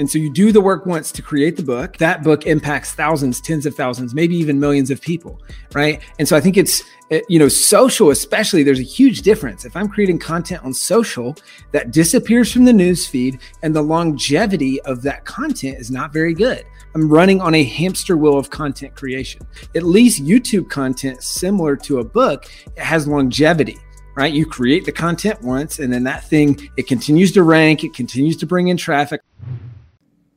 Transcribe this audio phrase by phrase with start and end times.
[0.00, 1.98] And so you do the work once to create the book.
[1.98, 5.38] That book impacts thousands, tens of thousands, maybe even millions of people,
[5.74, 6.00] right?
[6.18, 9.66] And so I think it's eh, you know, social especially, there's a huge difference.
[9.66, 11.36] If I'm creating content on social
[11.72, 16.32] that disappears from the news feed and the longevity of that content is not very
[16.32, 16.64] good.
[16.94, 19.46] I'm running on a hamster wheel of content creation.
[19.76, 23.76] At least YouTube content similar to a book, it has longevity
[24.16, 24.34] right?
[24.34, 28.36] You create the content once and then that thing, it continues to rank, it continues
[28.38, 29.22] to bring in traffic.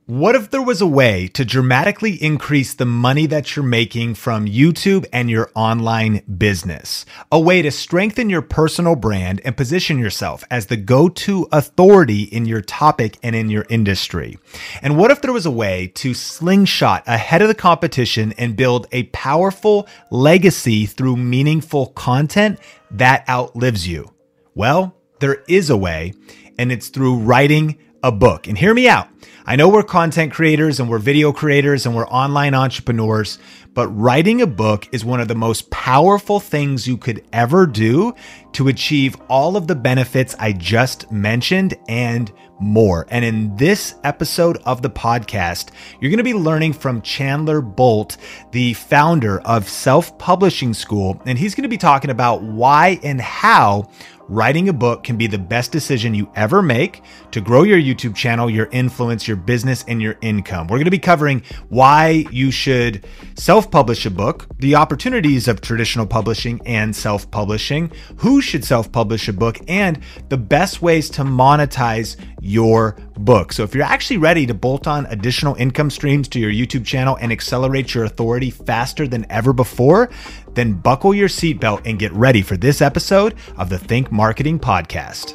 [0.06, 4.44] What if there was a way to dramatically increase the money that you're making from
[4.44, 7.06] YouTube and your online business?
[7.32, 12.44] A way to strengthen your personal brand and position yourself as the go-to authority in
[12.44, 14.38] your topic and in your industry.
[14.82, 18.86] And what if there was a way to slingshot ahead of the competition and build
[18.92, 22.58] a powerful legacy through meaningful content
[22.90, 24.12] that outlives you?
[24.54, 26.12] Well, there is a way,
[26.58, 28.46] and it's through writing a book.
[28.46, 29.08] And hear me out.
[29.46, 33.38] I know we're content creators and we're video creators and we're online entrepreneurs,
[33.74, 38.14] but writing a book is one of the most powerful things you could ever do
[38.54, 43.06] to achieve all of the benefits I just mentioned and more.
[43.10, 48.16] And in this episode of the podcast, you're going to be learning from Chandler Bolt,
[48.52, 53.20] the founder of Self Publishing School, and he's going to be talking about why and
[53.20, 53.90] how
[54.28, 58.14] writing a book can be the best decision you ever make to grow your YouTube
[58.14, 60.66] channel, your influence, your business, and your income.
[60.66, 65.60] We're going to be covering why you should self publish a book, the opportunities of
[65.60, 71.10] traditional publishing and self publishing, who should self publish a book, and the best ways
[71.10, 73.52] to monetize your book.
[73.52, 77.16] So if you're actually ready to bolt on additional income streams to your YouTube channel
[77.20, 80.10] and accelerate your authority faster than ever before,
[80.54, 85.34] then buckle your seatbelt and get ready for this episode of the Think Marketing Podcast.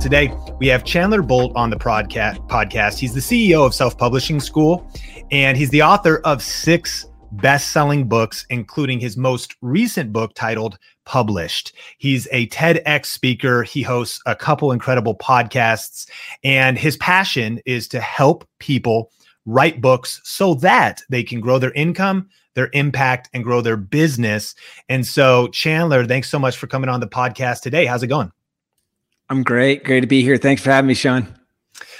[0.00, 2.98] Today, we have Chandler Bolt on the podcast.
[2.98, 4.86] He's the CEO of Self Publishing School,
[5.30, 10.78] and he's the author of six best selling books, including his most recent book titled
[11.04, 11.74] Published.
[11.98, 13.62] He's a TEDx speaker.
[13.62, 16.08] He hosts a couple incredible podcasts,
[16.42, 19.10] and his passion is to help people
[19.46, 24.54] write books so that they can grow their income, their impact, and grow their business.
[24.88, 27.84] And so, Chandler, thanks so much for coming on the podcast today.
[27.84, 28.32] How's it going?
[29.28, 29.84] I'm great.
[29.84, 30.36] Great to be here.
[30.36, 31.34] Thanks for having me, Sean.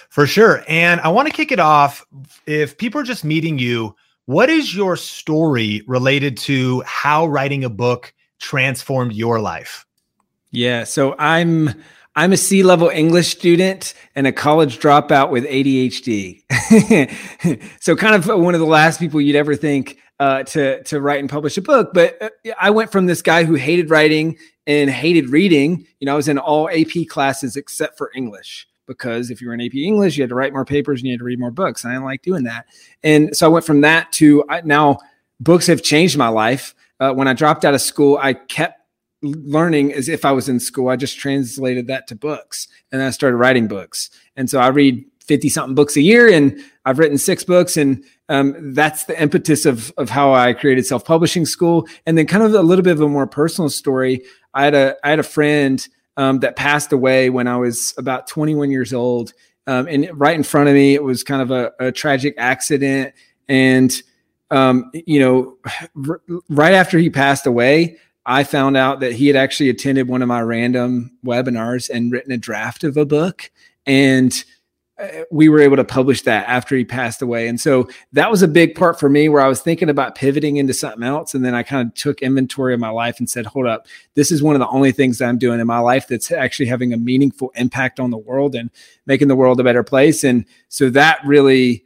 [0.09, 0.63] For sure.
[0.69, 2.07] And I want to kick it off.
[2.47, 3.97] If people are just meeting you,
[4.27, 9.87] what is your story related to how writing a book transformed your life?
[10.51, 10.85] Yeah.
[10.85, 11.71] So I'm
[12.17, 16.43] I'm a C level English student and a college dropout with ADHD.
[17.81, 21.19] so, kind of one of the last people you'd ever think uh, to to write
[21.21, 21.91] and publish a book.
[21.93, 25.87] But uh, I went from this guy who hated writing and hated reading.
[25.99, 29.55] You know, I was in all AP classes except for English because if you were
[29.55, 31.51] in AP English, you had to write more papers and you had to read more
[31.51, 31.85] books.
[31.85, 32.67] And I didn't like doing that.
[33.03, 34.99] And so I went from that to I, now
[35.41, 36.75] books have changed my life.
[37.01, 38.81] Uh, when I dropped out of school, I kept
[39.23, 40.89] learning as if I was in school.
[40.89, 44.11] I just translated that to books and I started writing books.
[44.37, 47.77] And so I read 50 something books a year and I've written six books.
[47.77, 51.89] And um, that's the impetus of, of how I created self publishing school.
[52.07, 54.23] And then kind of a little bit of a more personal story.
[54.53, 55.87] I had a, I had a friend
[56.17, 59.33] um, that passed away when I was about 21 years old.
[59.67, 63.15] Um, and right in front of me, it was kind of a, a tragic accident.
[63.49, 63.93] And,
[64.51, 65.57] um, you know,
[66.09, 70.23] r- right after he passed away, I found out that he had actually attended one
[70.23, 73.51] of my random webinars and written a draft of a book.
[73.87, 74.33] And
[75.31, 77.49] we were able to publish that after he passed away.
[77.49, 80.57] And so that was a big part for me where I was thinking about pivoting
[80.57, 81.35] into something else.
[81.35, 84.31] And then I kind of took inventory of my life and said, hold up, this
[84.31, 86.97] is one of the only things I'm doing in my life that's actually having a
[86.97, 88.71] meaningful impact on the world and
[89.05, 90.23] making the world a better place.
[90.23, 91.85] And so that really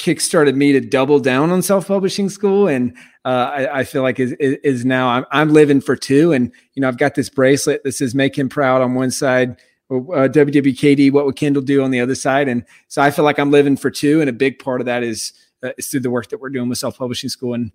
[0.00, 4.32] kickstarted me to double down on self-publishing school and uh, I, I, feel like is,
[4.38, 7.92] is now I'm, I'm, living for two and you know i've got this bracelet that
[7.92, 9.56] says make him proud on one side
[9.90, 12.48] uh, wwkd what would kindle do on the other side?
[12.48, 15.02] And so i feel like i'm living for two and a big part of that
[15.02, 15.32] is,
[15.62, 17.72] uh, is through the work that we're doing with self-publishing school and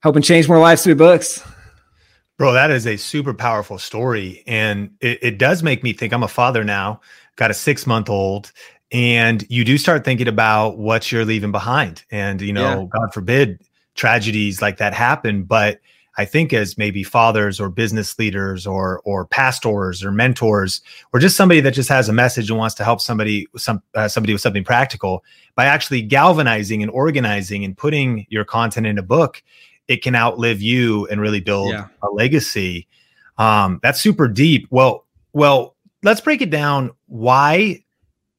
[0.00, 1.42] helping change more lives through books.
[2.38, 6.22] Bro that is a super powerful story and it, it does make me think i'm
[6.22, 7.00] a father now
[7.36, 8.52] got a six month old
[8.92, 12.04] and you do start thinking about what you're leaving behind.
[12.10, 12.98] And you know yeah.
[13.00, 13.62] god forbid
[13.94, 15.80] tragedies like that happen but
[16.20, 20.80] i think as maybe fathers or business leaders or or pastors or mentors
[21.12, 24.08] or just somebody that just has a message and wants to help somebody some uh,
[24.08, 25.24] somebody with something practical
[25.54, 29.42] by actually galvanizing and organizing and putting your content in a book
[29.88, 31.86] it can outlive you and really build yeah.
[32.02, 32.86] a legacy
[33.38, 36.90] um, that's super deep well well let's break it down.
[37.06, 37.82] Why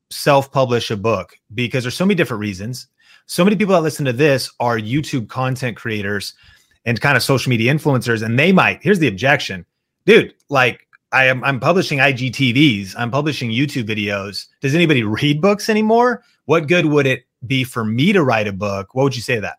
[0.09, 1.35] self-publish a book?
[1.53, 2.87] Because there's so many different reasons.
[3.25, 6.33] So many people that listen to this are YouTube content creators
[6.85, 8.79] and kind of social media influencers, and they might.
[8.81, 9.65] Here's the objection,
[10.05, 10.33] dude.
[10.49, 12.95] Like I am, I'm publishing IGTVs.
[12.97, 14.47] I'm publishing YouTube videos.
[14.61, 16.23] Does anybody read books anymore?
[16.45, 18.95] What good would it be for me to write a book?
[18.95, 19.57] What would you say to that?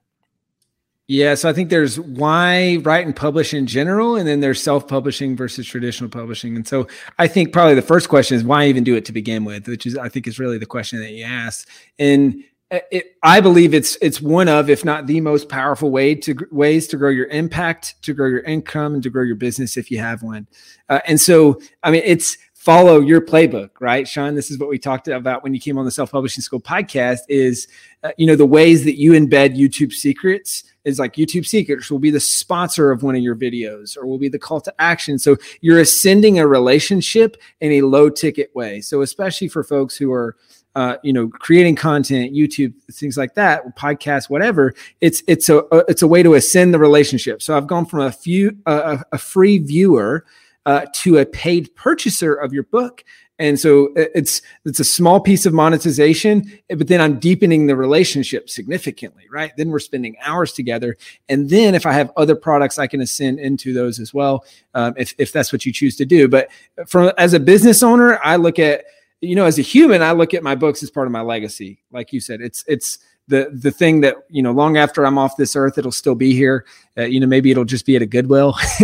[1.09, 5.37] Yeah, so I think there's why write and publish in general, and then there's self-publishing
[5.37, 6.57] versus traditional publishing.
[6.57, 6.87] And so
[7.19, 9.85] I think probably the first question is why even do it to begin with, which
[9.85, 11.69] is I think is really the question that you asked.
[11.99, 12.43] And
[12.91, 16.87] it, I believe it's it's one of, if not the most powerful way to ways
[16.89, 19.99] to grow your impact, to grow your income, and to grow your business if you
[19.99, 20.47] have one.
[20.89, 24.35] Uh, and so, I mean, it's follow your playbook, right, Sean?
[24.35, 27.19] This is what we talked about when you came on the Self Publishing School podcast.
[27.29, 27.69] Is
[28.03, 31.99] uh, you know the ways that you embed YouTube secrets is like YouTube secrets will
[31.99, 35.19] be the sponsor of one of your videos or will be the call to action.
[35.19, 38.81] So you're ascending a relationship in a low ticket way.
[38.81, 40.37] So especially for folks who are
[40.75, 44.75] uh, you know, creating content, YouTube, things like that, podcasts, whatever.
[45.01, 47.43] It's it's a it's a way to ascend the relationship.
[47.43, 50.25] So I've gone from a few uh, a free viewer
[50.65, 53.05] uh, to a paid purchaser of your book,
[53.39, 58.49] and so it's it's a small piece of monetization, but then I'm deepening the relationship
[58.49, 59.53] significantly, right?
[59.57, 60.97] Then we're spending hours together,
[61.29, 64.95] and then if I have other products, I can ascend into those as well, um,
[64.97, 66.29] if if that's what you choose to do.
[66.29, 66.49] But
[66.87, 68.85] from as a business owner, I look at
[69.23, 71.81] you know, as a human, I look at my books as part of my legacy.
[71.93, 72.99] Like you said, it's it's
[73.29, 76.35] the the thing that you know, long after I'm off this earth, it'll still be
[76.35, 76.67] here.
[76.99, 78.55] Uh, you know, maybe it'll just be at a Goodwill,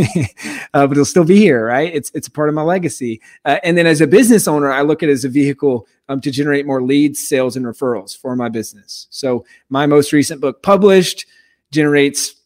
[0.74, 1.92] uh, but it'll still be here, right?
[1.92, 3.20] It's it's a part of my legacy.
[3.44, 6.20] Uh, and then as a business owner, I look at it as a vehicle um,
[6.20, 9.08] to generate more leads, sales, and referrals for my business.
[9.10, 11.26] So my most recent book published
[11.72, 12.36] generates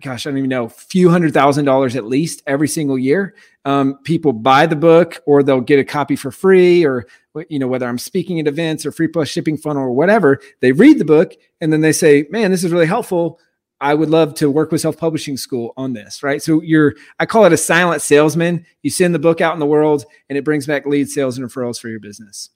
[0.00, 3.34] gosh, I don't even know, a few hundred thousand dollars at least every single year.
[3.64, 7.06] Um, people buy the book or they'll get a copy for free or
[7.48, 10.72] you know, whether I'm speaking at events or free plus shipping funnel or whatever, they
[10.72, 13.38] read the book and then they say, man, this is really helpful.
[13.80, 16.42] I would love to work with self publishing school on this, right?
[16.42, 18.66] So you're, I call it a silent salesman.
[18.82, 21.48] You send the book out in the world and it brings back lead sales and
[21.48, 22.50] referrals for your business.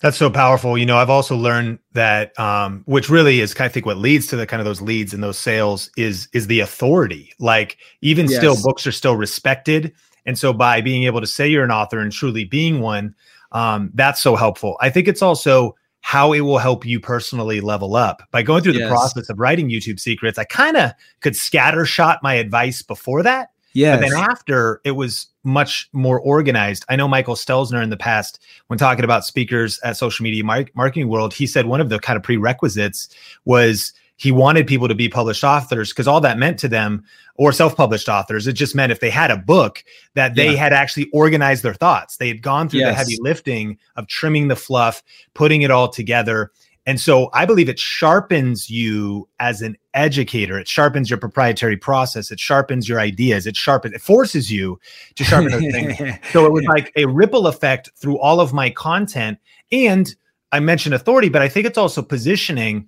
[0.00, 0.76] That's so powerful.
[0.76, 4.36] You know, I've also learned that, um, which really is, I think, what leads to
[4.36, 7.32] the kind of those leads and those sales is is the authority.
[7.38, 8.36] Like, even yes.
[8.36, 9.94] still, books are still respected,
[10.26, 13.14] and so by being able to say you're an author and truly being one,
[13.52, 14.76] um, that's so helpful.
[14.80, 18.74] I think it's also how it will help you personally level up by going through
[18.74, 18.82] yes.
[18.82, 20.38] the process of writing YouTube secrets.
[20.38, 23.50] I kind of could scattershot my advice before that.
[23.72, 23.96] Yeah.
[23.96, 26.84] But then after it was much more organized.
[26.88, 31.08] I know Michael Stelzner in the past, when talking about speakers at social media marketing
[31.08, 33.08] world, he said one of the kind of prerequisites
[33.44, 37.04] was he wanted people to be published authors because all that meant to them
[37.34, 39.84] or self-published authors it just meant if they had a book
[40.14, 40.58] that they yeah.
[40.58, 42.16] had actually organized their thoughts.
[42.16, 42.90] They had gone through yes.
[42.90, 45.02] the heavy lifting of trimming the fluff
[45.34, 46.50] putting it all together.
[46.88, 50.58] And so i believe it sharpens you as an educator.
[50.58, 52.30] It sharpens your proprietary process.
[52.30, 53.46] It sharpens your ideas.
[53.46, 54.80] It sharpens it forces you
[55.16, 56.18] to sharpen those things.
[56.32, 59.38] So it was like a ripple effect through all of my content.
[59.70, 60.14] And
[60.52, 62.86] i mentioned authority but i think it's also positioning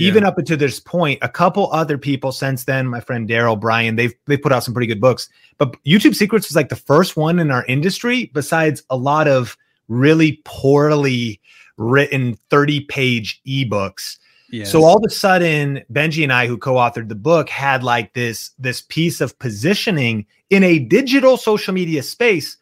[0.00, 0.08] yeah.
[0.08, 3.96] Even up until this point, a couple other people since then, my friend Daryl Brian,
[3.96, 5.28] they've they've put out some pretty good books.
[5.58, 9.56] But YouTube Secrets was like the first one in our industry, besides a lot of
[9.88, 11.40] really poorly
[11.76, 14.18] written 30 page ebooks.
[14.50, 14.72] Yes.
[14.72, 18.50] So all of a sudden, Benji and I, who co-authored the book, had like this
[18.58, 22.56] this piece of positioning in a digital social media space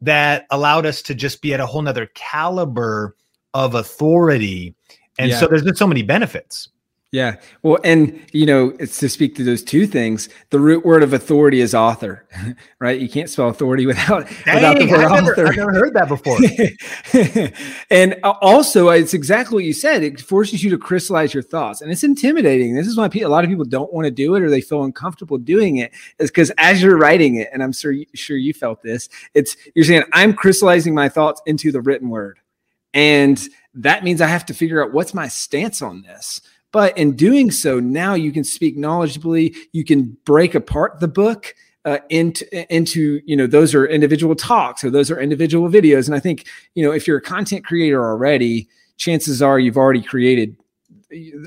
[0.00, 3.16] that allowed us to just be at a whole nother caliber
[3.54, 4.74] of authority
[5.18, 5.40] and yeah.
[5.40, 6.68] so there's just so many benefits.
[7.10, 7.36] Yeah.
[7.62, 10.28] Well, and you know, it's to speak to those two things.
[10.50, 12.26] The root word of authority is author,
[12.80, 13.00] right?
[13.00, 15.36] You can't spell authority without Dang, without the word I've author.
[15.36, 16.36] Never, I've never heard that before.
[17.90, 20.02] and uh, also, it's exactly what you said.
[20.02, 22.74] It forces you to crystallize your thoughts, and it's intimidating.
[22.74, 24.84] This is why a lot of people don't want to do it, or they feel
[24.84, 25.92] uncomfortable doing it.
[26.18, 29.08] Is because as you're writing it, and I'm sure sure you felt this.
[29.32, 32.38] It's you're saying I'm crystallizing my thoughts into the written word,
[32.92, 33.40] and
[33.72, 36.42] that means I have to figure out what's my stance on this.
[36.72, 39.56] But in doing so, now you can speak knowledgeably.
[39.72, 42.44] You can break apart the book uh, into
[42.74, 46.06] into you know those are individual talks or those are individual videos.
[46.06, 50.02] And I think you know if you're a content creator already, chances are you've already
[50.02, 50.56] created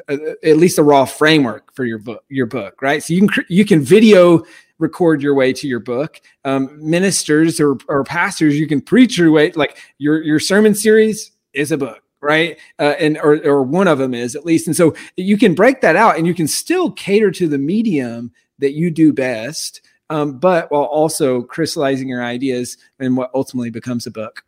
[0.09, 3.45] uh, at least a raw framework for your book your book right so you can
[3.47, 4.43] you can video
[4.79, 9.29] record your way to your book um, ministers or, or pastors you can preach your
[9.29, 12.59] way like your your sermon series is a book right?
[12.79, 14.67] Uh, and or, or one of them is at least.
[14.67, 18.31] And so you can break that out and you can still cater to the medium
[18.59, 24.05] that you do best um, but while also crystallizing your ideas and what ultimately becomes
[24.05, 24.43] a book.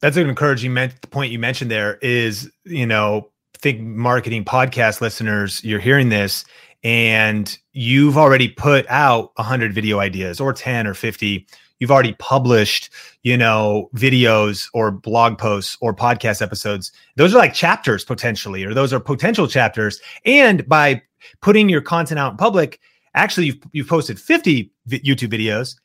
[0.00, 0.76] That's an encouraging
[1.10, 6.44] point you mentioned there is, you know, think marketing podcast listeners, you're hearing this
[6.84, 11.46] and you've already put out 100 video ideas or 10 or 50
[11.80, 12.90] you've already published
[13.22, 16.92] you know videos or blog posts or podcast episodes.
[17.16, 20.00] Those are like chapters potentially or those are potential chapters.
[20.24, 21.02] And by
[21.40, 22.80] putting your content out in public
[23.14, 25.76] actually you've, you've posted 50 youtube videos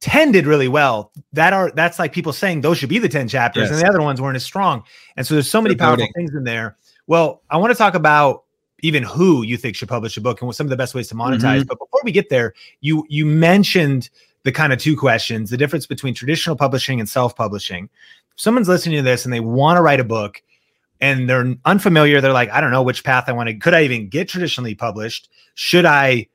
[0.00, 1.10] 10 did really well.
[1.32, 3.70] That are that's like people saying those should be the 10 chapters yes.
[3.70, 4.82] and the other ones weren't as strong.
[5.16, 6.76] And so there's so many powerful things in there.
[7.06, 8.44] Well i want to talk about
[8.80, 11.08] even who you think should publish a book and what some of the best ways
[11.08, 11.60] to monetize.
[11.60, 11.68] Mm-hmm.
[11.68, 14.10] but before we get there you you mentioned
[14.46, 17.90] the kind of two questions the difference between traditional publishing and self-publishing.
[18.36, 20.40] Someone's listening to this and they want to write a book
[21.00, 23.82] and they're unfamiliar they're like i don't know which path i want to could i
[23.82, 25.28] even get traditionally published?
[25.54, 26.28] Should i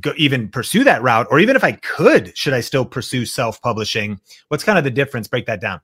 [0.00, 1.26] go, even pursue that route?
[1.30, 4.20] Or even if i could should i still pursue self-publishing?
[4.46, 5.26] What's kind of the difference?
[5.26, 5.80] Break that down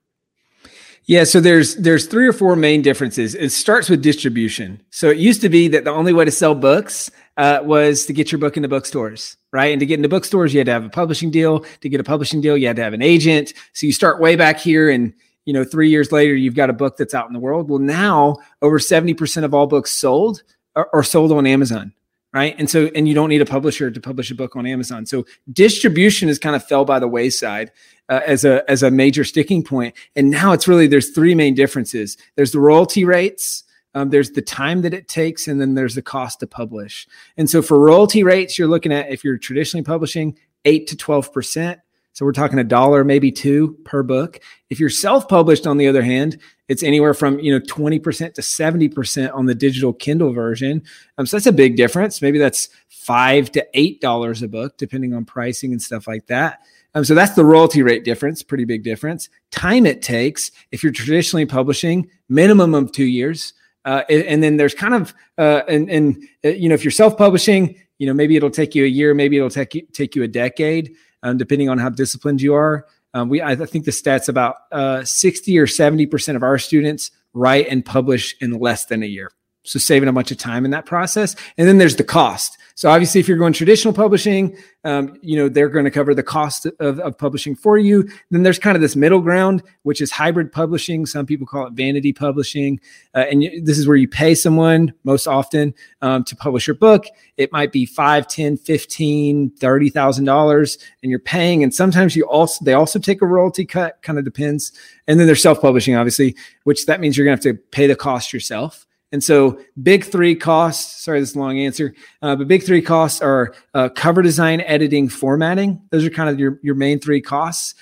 [1.07, 3.35] yeah, so there's there's three or four main differences.
[3.35, 4.81] It starts with distribution.
[4.89, 8.13] So it used to be that the only way to sell books uh, was to
[8.13, 9.67] get your book into bookstores, right?
[9.67, 11.65] And to get into bookstores, you had to have a publishing deal.
[11.81, 13.53] To get a publishing deal, you had to have an agent.
[13.73, 15.13] So you start way back here, and
[15.45, 17.69] you know, three years later, you've got a book that's out in the world.
[17.69, 20.41] Well, now over seventy percent of all books sold
[20.75, 21.93] are, are sold on Amazon,
[22.33, 22.55] right?
[22.57, 25.05] And so, and you don't need a publisher to publish a book on Amazon.
[25.05, 27.71] So distribution has kind of fell by the wayside
[28.09, 29.95] uh, as a as a major sticking point.
[30.15, 32.17] And now it's really there's three main differences.
[32.35, 33.63] There's the royalty rates.
[33.93, 37.07] Um, there's the time that it takes, and then there's the cost to publish.
[37.37, 41.31] And so for royalty rates, you're looking at if you're traditionally publishing eight to twelve
[41.31, 41.79] percent.
[42.15, 44.39] So we're talking a dollar, maybe two per book.
[44.69, 46.37] If you're self-published, on the other hand,
[46.69, 50.81] it's anywhere from you know 20% to 70% on the digital Kindle version.
[51.17, 52.21] Um, so that's a big difference.
[52.21, 56.61] Maybe that's five to eight dollars a book, depending on pricing and stuff like that.
[56.95, 59.29] Um, so that's the royalty rate difference, pretty big difference.
[59.51, 63.53] Time it takes if you're traditionally publishing, minimum of two years.
[63.83, 67.75] Uh, and, then there's kind of uh, and and uh, you know if you're self-publishing,
[67.99, 70.27] you know maybe it'll take you a year, maybe it'll take you take you a
[70.27, 72.87] decade um, depending on how disciplined you are.
[73.13, 77.67] Um, we, I think the stats about uh, 60 or 70% of our students write
[77.69, 79.31] and publish in less than a year.
[79.65, 81.35] So saving a bunch of time in that process.
[81.57, 82.57] And then there's the cost.
[82.77, 86.23] So obviously, if you're going traditional publishing, um, you know they're going to cover the
[86.23, 88.05] cost of, of, publishing for you.
[88.31, 91.05] Then there's kind of this middle ground, which is hybrid publishing.
[91.05, 92.81] Some people call it vanity publishing,
[93.13, 96.75] uh, and you, this is where you pay someone most often um, to publish your
[96.75, 97.05] book.
[97.37, 101.63] It might be five, ten, fifteen, thirty thousand dollars, and you're paying.
[101.63, 104.01] And sometimes you also they also take a royalty cut.
[104.01, 104.73] Kind of depends.
[105.07, 107.87] And then there's self publishing, obviously, which that means you're going to have to pay
[107.87, 108.85] the cost yourself.
[109.15, 111.05] And so, big three costs.
[111.05, 115.81] Sorry, this long answer, uh, but big three costs are uh, cover design, editing, formatting.
[115.89, 117.75] Those are kind of your your main three costs.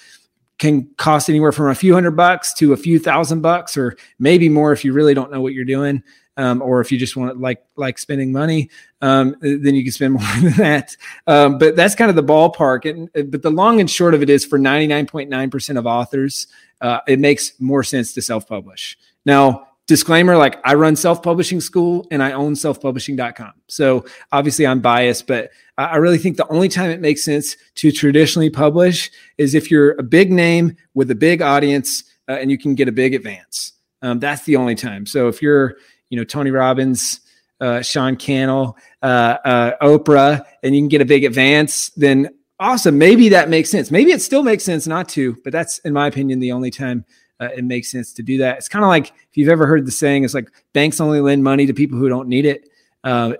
[0.59, 4.47] Can cost anywhere from a few hundred bucks to a few thousand bucks, or maybe
[4.47, 6.03] more if you really don't know what you're doing,
[6.37, 8.69] um, or if you just want to like like spending money.
[9.01, 10.95] Um, then you can spend more than that.
[11.25, 12.87] Um, but that's kind of the ballpark.
[12.87, 16.45] And but the long and short of it is, for 99.9% of authors,
[16.79, 18.99] uh, it makes more sense to self publish.
[19.25, 23.53] Now, disclaimer like I run self publishing school and I own selfpublishing.com.
[23.67, 27.91] So obviously I'm biased, but I really think the only time it makes sense to
[27.91, 32.57] traditionally publish is if you're a big name with a big audience uh, and you
[32.57, 33.73] can get a big advance.
[34.01, 35.05] Um, that's the only time.
[35.05, 35.77] So if you're,
[36.09, 37.21] you know, Tony Robbins,
[37.59, 42.97] uh, Sean Cannell, uh, uh Oprah, and you can get a big advance, then awesome.
[42.97, 43.91] Maybe that makes sense.
[43.91, 47.05] Maybe it still makes sense not to, but that's, in my opinion, the only time
[47.43, 48.57] uh, it makes sense to do that.
[48.57, 51.43] It's kind of like if you've ever heard the saying, it's like banks only lend
[51.43, 52.69] money to people who don't need it.
[53.03, 53.33] Uh,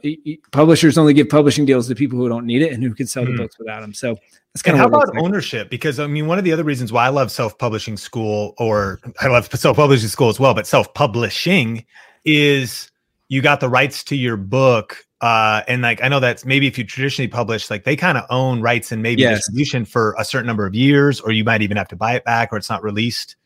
[0.52, 3.24] publishers only give publishing deals to people who don't need it and who can sell
[3.24, 3.28] mm.
[3.28, 3.38] the hmm.
[3.38, 3.94] books without them.
[3.94, 4.18] So
[4.54, 5.70] that's kind of how about ownership?
[5.70, 9.28] Because I mean, one of the other reasons why I love self-publishing school, or I
[9.28, 11.86] love self-publishing school as well, but self-publishing
[12.26, 12.92] is
[13.30, 15.06] you got the rights to your book.
[15.22, 18.26] Uh, and like I know that's maybe if you traditionally publish, like they kind of
[18.30, 19.38] own rights and maybe yes.
[19.38, 22.26] distribution for a certain number of years, or you might even have to buy it
[22.26, 23.38] back, or it's not released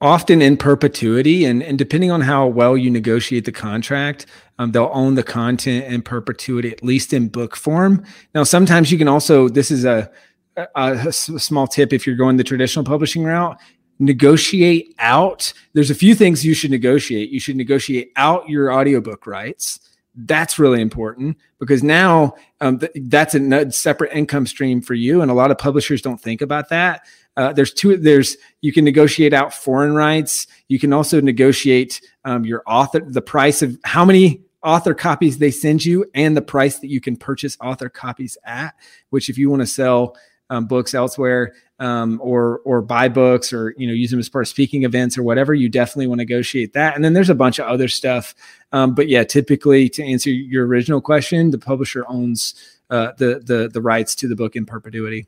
[0.00, 4.26] often in perpetuity and, and depending on how well you negotiate the contract
[4.58, 8.04] um, they'll own the content in perpetuity at least in book form.
[8.34, 10.10] Now sometimes you can also this is a,
[10.56, 13.58] a, a small tip if you're going the traditional publishing route
[13.98, 15.52] negotiate out.
[15.72, 17.30] There's a few things you should negotiate.
[17.30, 19.80] You should negotiate out your audiobook rights.
[20.14, 25.30] That's really important because now um, th- that's a separate income stream for you and
[25.30, 27.06] a lot of publishers don't think about that
[27.38, 32.44] uh, there's two there's you can negotiate out foreign rights you can also negotiate um,
[32.44, 36.80] your author the price of how many author copies they send you and the price
[36.80, 38.74] that you can purchase author copies at
[39.08, 40.14] which if you want to sell
[40.50, 44.44] um, books elsewhere um, or or buy books or you know use them as part
[44.44, 46.94] of speaking events or whatever, you definitely want to negotiate that.
[46.94, 48.34] And then there's a bunch of other stuff.
[48.72, 52.54] Um, but yeah, typically to answer your original question, the publisher owns
[52.90, 55.26] uh, the the the rights to the book in perpetuity.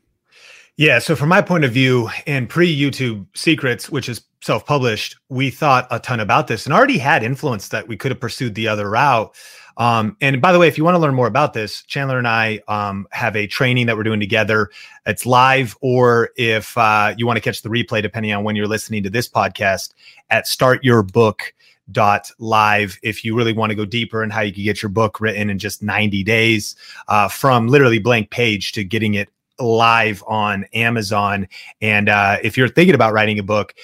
[0.77, 0.99] Yeah.
[0.99, 5.49] So from my point of view, in pre YouTube Secrets, which is self published, we
[5.49, 8.67] thought a ton about this and already had influence that we could have pursued the
[8.67, 9.33] other route.
[9.77, 12.27] Um, and by the way, if you want to learn more about this, Chandler and
[12.27, 14.69] I um, have a training that we're doing together.
[15.05, 18.67] It's live, or if uh, you want to catch the replay, depending on when you're
[18.67, 19.93] listening to this podcast,
[20.29, 22.99] at startyourbook.live.
[23.01, 25.49] If you really want to go deeper in how you can get your book written
[25.49, 26.75] in just 90 days,
[27.07, 29.29] uh, from literally blank page to getting it
[29.61, 31.47] live on Amazon.
[31.81, 33.75] And uh, if you're thinking about writing a book,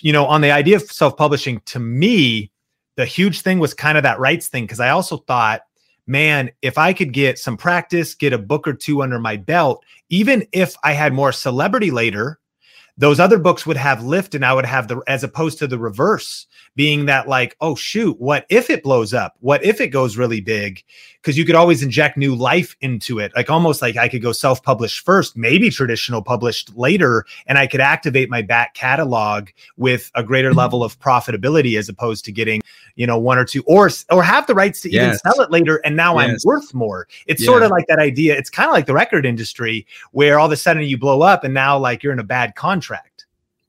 [0.00, 2.50] you know, on the idea of self publishing, to me,
[2.96, 4.66] the huge thing was kind of that rights thing.
[4.66, 5.62] Cause I also thought,
[6.06, 9.84] man, if I could get some practice, get a book or two under my belt,
[10.08, 12.38] even if I had more celebrity later,
[12.98, 15.78] those other books would have lift and I would have the, as opposed to the
[15.78, 19.36] reverse being that like, oh shoot, what if it blows up?
[19.40, 20.82] What if it goes really big?
[21.20, 23.32] Because you could always inject new life into it.
[23.34, 27.80] Like almost like I could go self-published first, maybe traditional published later, and I could
[27.80, 30.58] activate my back catalog with a greater mm-hmm.
[30.58, 32.62] level of profitability as opposed to getting,
[32.94, 35.02] you know, one or two or or have the rights to yes.
[35.02, 35.78] even sell it later.
[35.84, 36.30] And now yes.
[36.30, 37.08] I'm worth more.
[37.26, 37.46] It's yeah.
[37.46, 38.36] sort of like that idea.
[38.36, 41.42] It's kind of like the record industry where all of a sudden you blow up
[41.42, 42.85] and now like you're in a bad contract.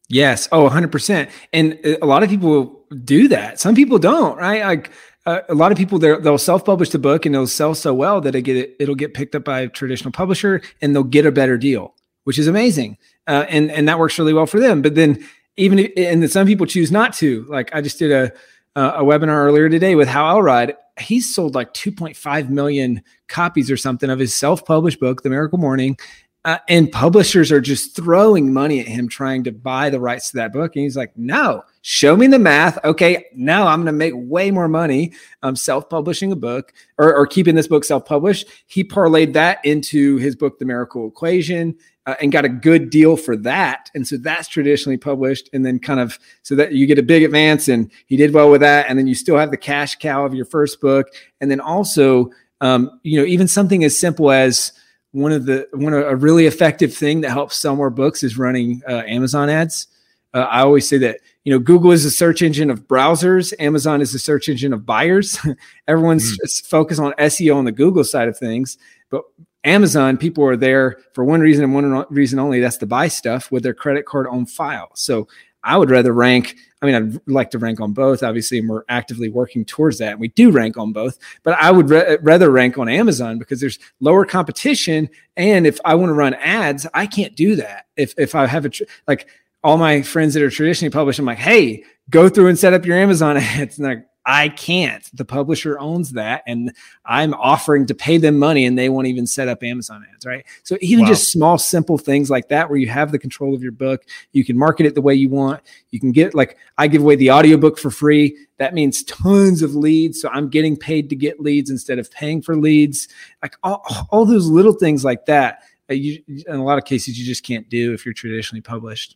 [0.09, 0.47] Yes.
[0.51, 1.29] Oh, 100%.
[1.53, 3.59] And uh, a lot of people do that.
[3.59, 4.63] Some people don't, right?
[4.63, 4.91] Like
[5.25, 8.33] uh, a lot of people they'll self-publish the book and they'll sell so well that
[8.33, 11.57] it get it'll get picked up by a traditional publisher and they'll get a better
[11.57, 12.97] deal, which is amazing.
[13.27, 14.81] Uh, and and that works really well for them.
[14.81, 15.21] But then
[15.57, 17.43] even if, and then some people choose not to.
[17.49, 18.31] Like I just did a
[18.77, 20.75] a webinar earlier today with Hal Elrod.
[20.99, 25.97] He's sold like 2.5 million copies or something of his self-published book, The Miracle Morning,
[26.45, 30.37] uh, and publishers are just throwing money at him trying to buy the rights to
[30.37, 30.75] that book.
[30.75, 32.83] And he's like, no, show me the math.
[32.85, 35.11] Okay, now I'm going to make way more money
[35.43, 38.47] um, self publishing a book or, or, keeping this book self published.
[38.67, 43.17] He parlayed that into his book, The Miracle Equation, uh, and got a good deal
[43.17, 43.89] for that.
[43.93, 45.49] And so that's traditionally published.
[45.51, 48.49] And then kind of so that you get a big advance, and he did well
[48.49, 48.85] with that.
[48.87, 51.07] And then you still have the cash cow of your first book.
[51.41, 54.71] And then also, um, you know, even something as simple as,
[55.17, 58.37] one of the one of a really effective thing that helps sell more books is
[58.37, 59.87] running uh, Amazon ads.
[60.31, 63.99] Uh, I always say that you know Google is the search engine of browsers, Amazon
[63.99, 65.39] is the search engine of buyers.
[65.87, 66.67] Everyone's mm.
[66.67, 68.77] focused on SEO on the Google side of things,
[69.09, 69.23] but
[69.63, 72.59] Amazon people are there for one reason and one reason only.
[72.59, 74.91] That's to buy stuff with their credit card on file.
[74.93, 75.27] So
[75.67, 76.55] I would rather rank.
[76.81, 80.17] I mean, I'd like to rank on both, obviously, and we're actively working towards that.
[80.17, 83.77] We do rank on both, but I would re- rather rank on Amazon because there's
[83.99, 85.09] lower competition.
[85.35, 87.87] And if I want to run ads, I can't do that.
[87.97, 89.27] If if I have a tr- like
[89.63, 92.85] all my friends that are traditionally published, I'm like, hey, go through and set up
[92.85, 93.77] your Amazon ads.
[93.77, 95.09] And like, I can't.
[95.15, 96.73] The publisher owns that, and
[97.05, 100.45] I'm offering to pay them money, and they won't even set up Amazon ads, right?
[100.63, 101.11] So even wow.
[101.11, 104.43] just small, simple things like that, where you have the control of your book, you
[104.43, 105.61] can market it the way you want.
[105.91, 108.37] You can get like I give away the audiobook for free.
[108.57, 110.21] That means tons of leads.
[110.21, 113.07] So I'm getting paid to get leads instead of paying for leads.
[113.41, 115.63] Like all, all those little things like that.
[115.89, 119.15] Uh, you, in a lot of cases, you just can't do if you're traditionally published.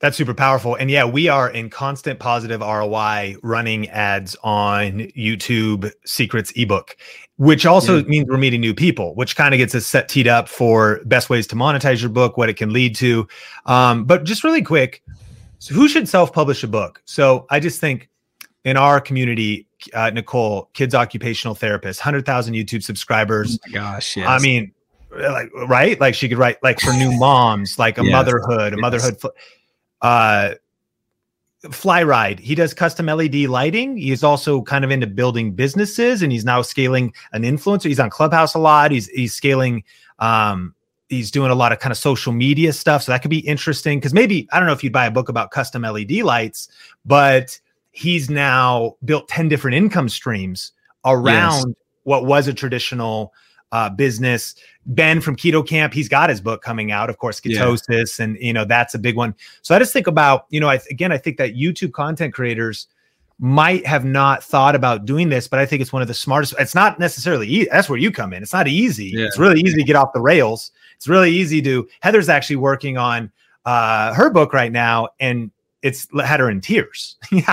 [0.00, 0.76] That's super powerful.
[0.76, 6.96] And yeah, we are in constant positive ROI running ads on YouTube Secrets ebook,
[7.36, 8.04] which also yeah.
[8.04, 11.30] means we're meeting new people, which kind of gets us set teed up for best
[11.30, 13.26] ways to monetize your book, what it can lead to.
[13.66, 15.02] Um, but just really quick,
[15.58, 17.02] so who should self publish a book?
[17.04, 18.08] So I just think
[18.64, 23.58] in our community, uh, Nicole, kids occupational therapist, 100,000 YouTube subscribers.
[23.66, 24.16] Oh gosh.
[24.16, 24.28] Yes.
[24.28, 24.72] I mean,
[25.10, 26.00] like, right?
[26.00, 28.12] Like she could write like for new moms, like a yes.
[28.12, 28.80] motherhood, a yes.
[28.80, 29.16] motherhood.
[30.02, 30.54] Uh,
[31.70, 33.96] Fly Ride, he does custom LED lighting.
[33.96, 37.84] He's also kind of into building businesses, and he's now scaling an influencer.
[37.84, 38.92] He's on Clubhouse a lot.
[38.92, 39.82] He's he's scaling.
[40.20, 40.74] Um,
[41.08, 43.98] he's doing a lot of kind of social media stuff, so that could be interesting.
[43.98, 46.68] Because maybe I don't know if you'd buy a book about custom LED lights,
[47.04, 47.58] but
[47.90, 50.72] he's now built ten different income streams
[51.04, 51.76] around yes.
[52.04, 53.32] what was a traditional
[53.72, 54.54] uh, business.
[54.86, 58.24] Ben from Keto Kamp, he's got his book coming out, of course, ketosis, yeah.
[58.24, 59.34] and you know that's a big one.
[59.62, 62.86] So I just think about, you know, I again, I think that YouTube content creators
[63.38, 66.54] might have not thought about doing this, but I think it's one of the smartest.
[66.58, 67.68] It's not necessarily easy.
[67.70, 68.42] That's where you come in.
[68.42, 69.12] It's not easy.
[69.14, 69.26] Yeah.
[69.26, 70.72] It's really easy to get off the rails.
[70.96, 71.88] It's really easy to.
[72.00, 73.30] Heather's actually working on
[73.64, 75.50] uh, her book right now, and
[75.82, 77.16] it's had her in tears.
[77.30, 77.44] yeah,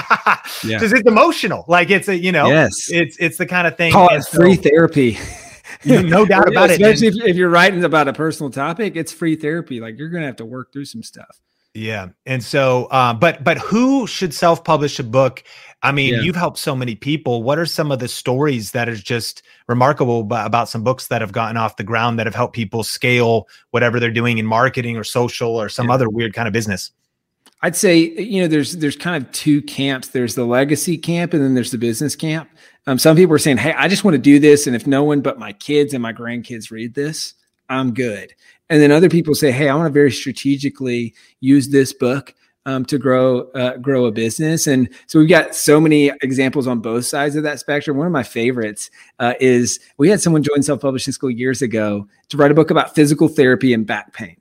[0.64, 1.66] because it's emotional.
[1.68, 3.92] Like it's a you know, yes, it's it's the kind of thing.
[3.92, 5.20] Call it free therapy.
[5.86, 7.14] no doubt about especially it.
[7.14, 9.80] Especially if, if you're writing about a personal topic, it's free therapy.
[9.80, 11.40] Like you're going to have to work through some stuff.
[11.74, 12.08] Yeah.
[12.26, 15.44] And so, uh, but, but who should self publish a book?
[15.84, 16.22] I mean, yeah.
[16.22, 17.44] you've helped so many people.
[17.44, 21.22] What are some of the stories that is just remarkable about, about some books that
[21.22, 24.96] have gotten off the ground that have helped people scale whatever they're doing in marketing
[24.96, 25.94] or social or some yeah.
[25.94, 26.92] other weird kind of business?
[27.62, 30.10] I'd say you know there's there's kind of two camps.
[30.10, 32.50] There's the legacy camp and then there's the business camp.
[32.88, 35.04] Um, some people are saying, "Hey, I just want to do this, and if no
[35.04, 37.34] one but my kids and my grandkids read this,
[37.70, 38.34] I'm good."
[38.70, 42.36] And then other people say, "Hey, I want to very strategically use this book
[42.68, 46.80] um, to grow uh, grow a business." And so we've got so many examples on
[46.80, 47.98] both sides of that spectrum.
[47.98, 52.08] One of my favorites uh, is we had someone join self publishing school years ago
[52.30, 54.38] to write a book about physical therapy and back pain.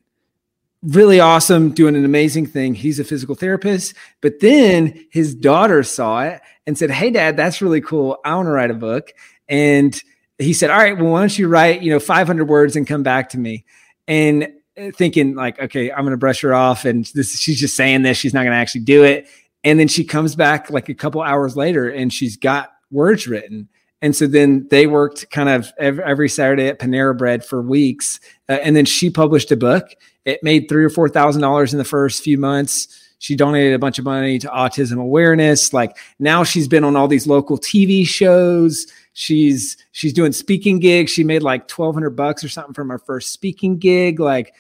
[0.83, 2.75] Really awesome, doing an amazing thing.
[2.75, 7.63] He's a physical therapist, but then his daughter saw it and said, "Hey, Dad, that's
[7.63, 8.19] really cool.
[8.25, 9.13] I want to write a book."
[9.49, 10.01] And
[10.39, 13.03] he said, "All right, well, why don't you write, you know, 500 words and come
[13.03, 13.65] back to me?"
[14.07, 17.77] and uh, thinking like, okay, I'm going to brush her off, and this she's just
[17.77, 19.27] saying this, she's not going to actually do it.
[19.63, 23.69] And then she comes back like a couple hours later, and she's got words written.
[24.03, 28.53] And so then they worked kind of every, Saturday at Panera Bread for weeks, uh,
[28.53, 29.89] and then she published a book.
[30.25, 32.89] It made three or four thousand dollars in the first few months.
[33.25, 35.73] She donated a bunch of money to autism awareness.
[35.73, 38.87] Like now, she's been on all these local TV shows.
[39.15, 41.11] She's she's doing speaking gigs.
[41.11, 44.21] She made like twelve hundred bucks or something from her first speaking gig.
[44.21, 44.53] Like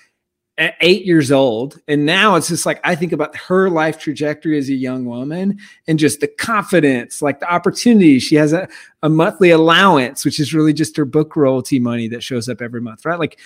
[0.56, 1.78] at eight years old.
[1.88, 5.58] And now it's just like I think about her life trajectory as a young woman
[5.86, 8.18] and just the confidence, like the opportunity.
[8.18, 8.66] She has a,
[9.02, 12.80] a monthly allowance, which is really just her book royalty money that shows up every
[12.80, 13.18] month, right?
[13.18, 13.38] Like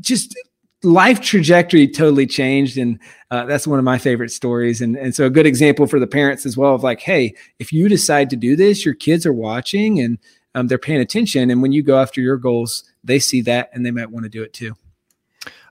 [0.00, 0.36] just
[0.84, 2.78] life trajectory totally changed.
[2.78, 2.98] And
[3.30, 4.80] uh, that's one of my favorite stories.
[4.80, 7.72] And, and so a good example for the parents as well of like, hey, if
[7.72, 10.18] you decide to do this, your kids are watching and
[10.54, 11.50] um, they're paying attention.
[11.50, 14.30] And when you go after your goals, they see that and they might want to
[14.30, 14.74] do it too.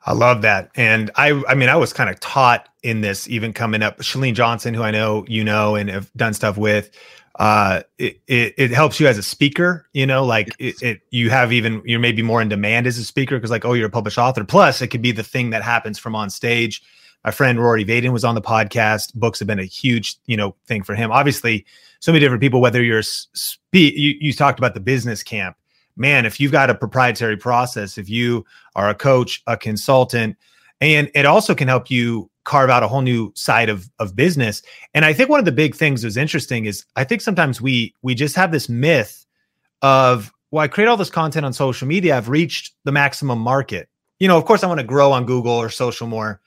[0.05, 0.69] I love that.
[0.75, 3.99] And I I mean, I was kind of taught in this even coming up.
[3.99, 6.91] Chalene Johnson, who I know you know and have done stuff with,
[7.35, 11.29] uh, it, it, it helps you as a speaker, you know, like it, it you
[11.29, 13.91] have even you're maybe more in demand as a speaker because like, oh, you're a
[13.91, 14.43] published author.
[14.43, 16.83] Plus, it could be the thing that happens from on stage.
[17.25, 19.13] My friend Rory Vaden was on the podcast.
[19.15, 21.11] Books have been a huge, you know, thing for him.
[21.11, 21.65] Obviously,
[21.99, 25.55] so many different people, whether you're spe- you, you talked about the business camp
[25.95, 30.37] man, if you've got a proprietary process, if you are a coach, a consultant,
[30.81, 34.61] and it also can help you carve out a whole new side of of business.
[34.93, 37.93] And I think one of the big things that's interesting is I think sometimes we
[38.01, 39.25] we just have this myth
[39.81, 43.89] of well, I create all this content on social media, I've reached the maximum market.
[44.19, 46.41] You know, of course, I want to grow on Google or social more.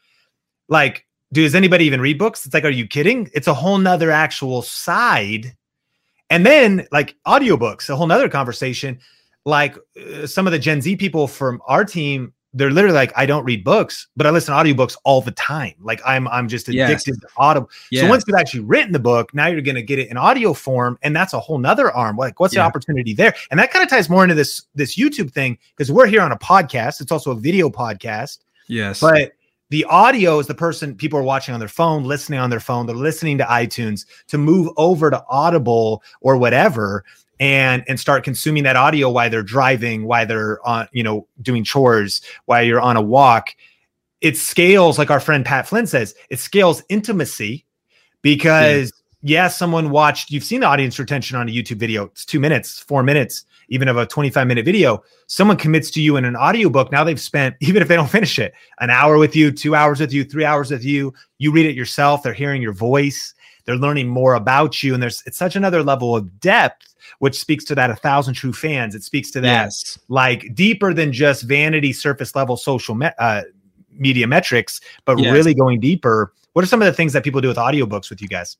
[0.69, 2.47] Like, does anybody even read books?
[2.47, 3.29] It's like, are you kidding?
[3.35, 5.57] It's a whole nother actual side.
[6.31, 9.01] And then like audiobooks, a whole nother conversation
[9.47, 13.27] like uh, some of the Gen Z people from our team, they're literally like, I
[13.27, 15.75] don't read books, but I listen to audiobooks all the time.
[15.81, 17.21] Like I'm I'm just addicted yes.
[17.21, 17.71] to audible.
[17.91, 18.03] Yes.
[18.03, 20.99] So once you've actually written the book, now you're gonna get it in audio form,
[21.03, 22.17] and that's a whole nother arm.
[22.17, 22.63] Like, what's yeah.
[22.63, 23.35] the opportunity there?
[23.51, 26.33] And that kind of ties more into this this YouTube thing because we're here on
[26.33, 27.01] a podcast.
[27.03, 28.39] It's also a video podcast.
[28.69, 29.01] Yes.
[29.01, 29.33] But
[29.69, 32.87] the audio is the person people are watching on their phone, listening on their phone,
[32.87, 37.05] they're listening to iTunes to move over to Audible or whatever
[37.41, 41.65] and and start consuming that audio while they're driving while they're on you know doing
[41.65, 43.55] chores while you're on a walk.
[44.21, 47.67] It scales like our friend pat flynn says it scales intimacy
[48.23, 49.35] because yeah.
[49.35, 52.05] yes someone watched you've seen the audience retention on a youtube video.
[52.07, 55.03] It's two minutes four minutes even of a 25 minute video.
[55.27, 58.39] Someone commits to you in an audiobook now they've spent even if they don't finish
[58.39, 61.67] it an hour with you two hours with you three hours with you you read
[61.67, 63.35] it yourself they're hearing your voice
[63.67, 67.65] they're learning more about you and there's it's such another level of depth which speaks
[67.65, 69.99] to that a thousand true fans it speaks to that yes.
[70.09, 73.43] like deeper than just vanity surface level social me- uh,
[73.93, 75.33] media metrics but yes.
[75.33, 78.21] really going deeper what are some of the things that people do with audiobooks with
[78.21, 78.57] you guys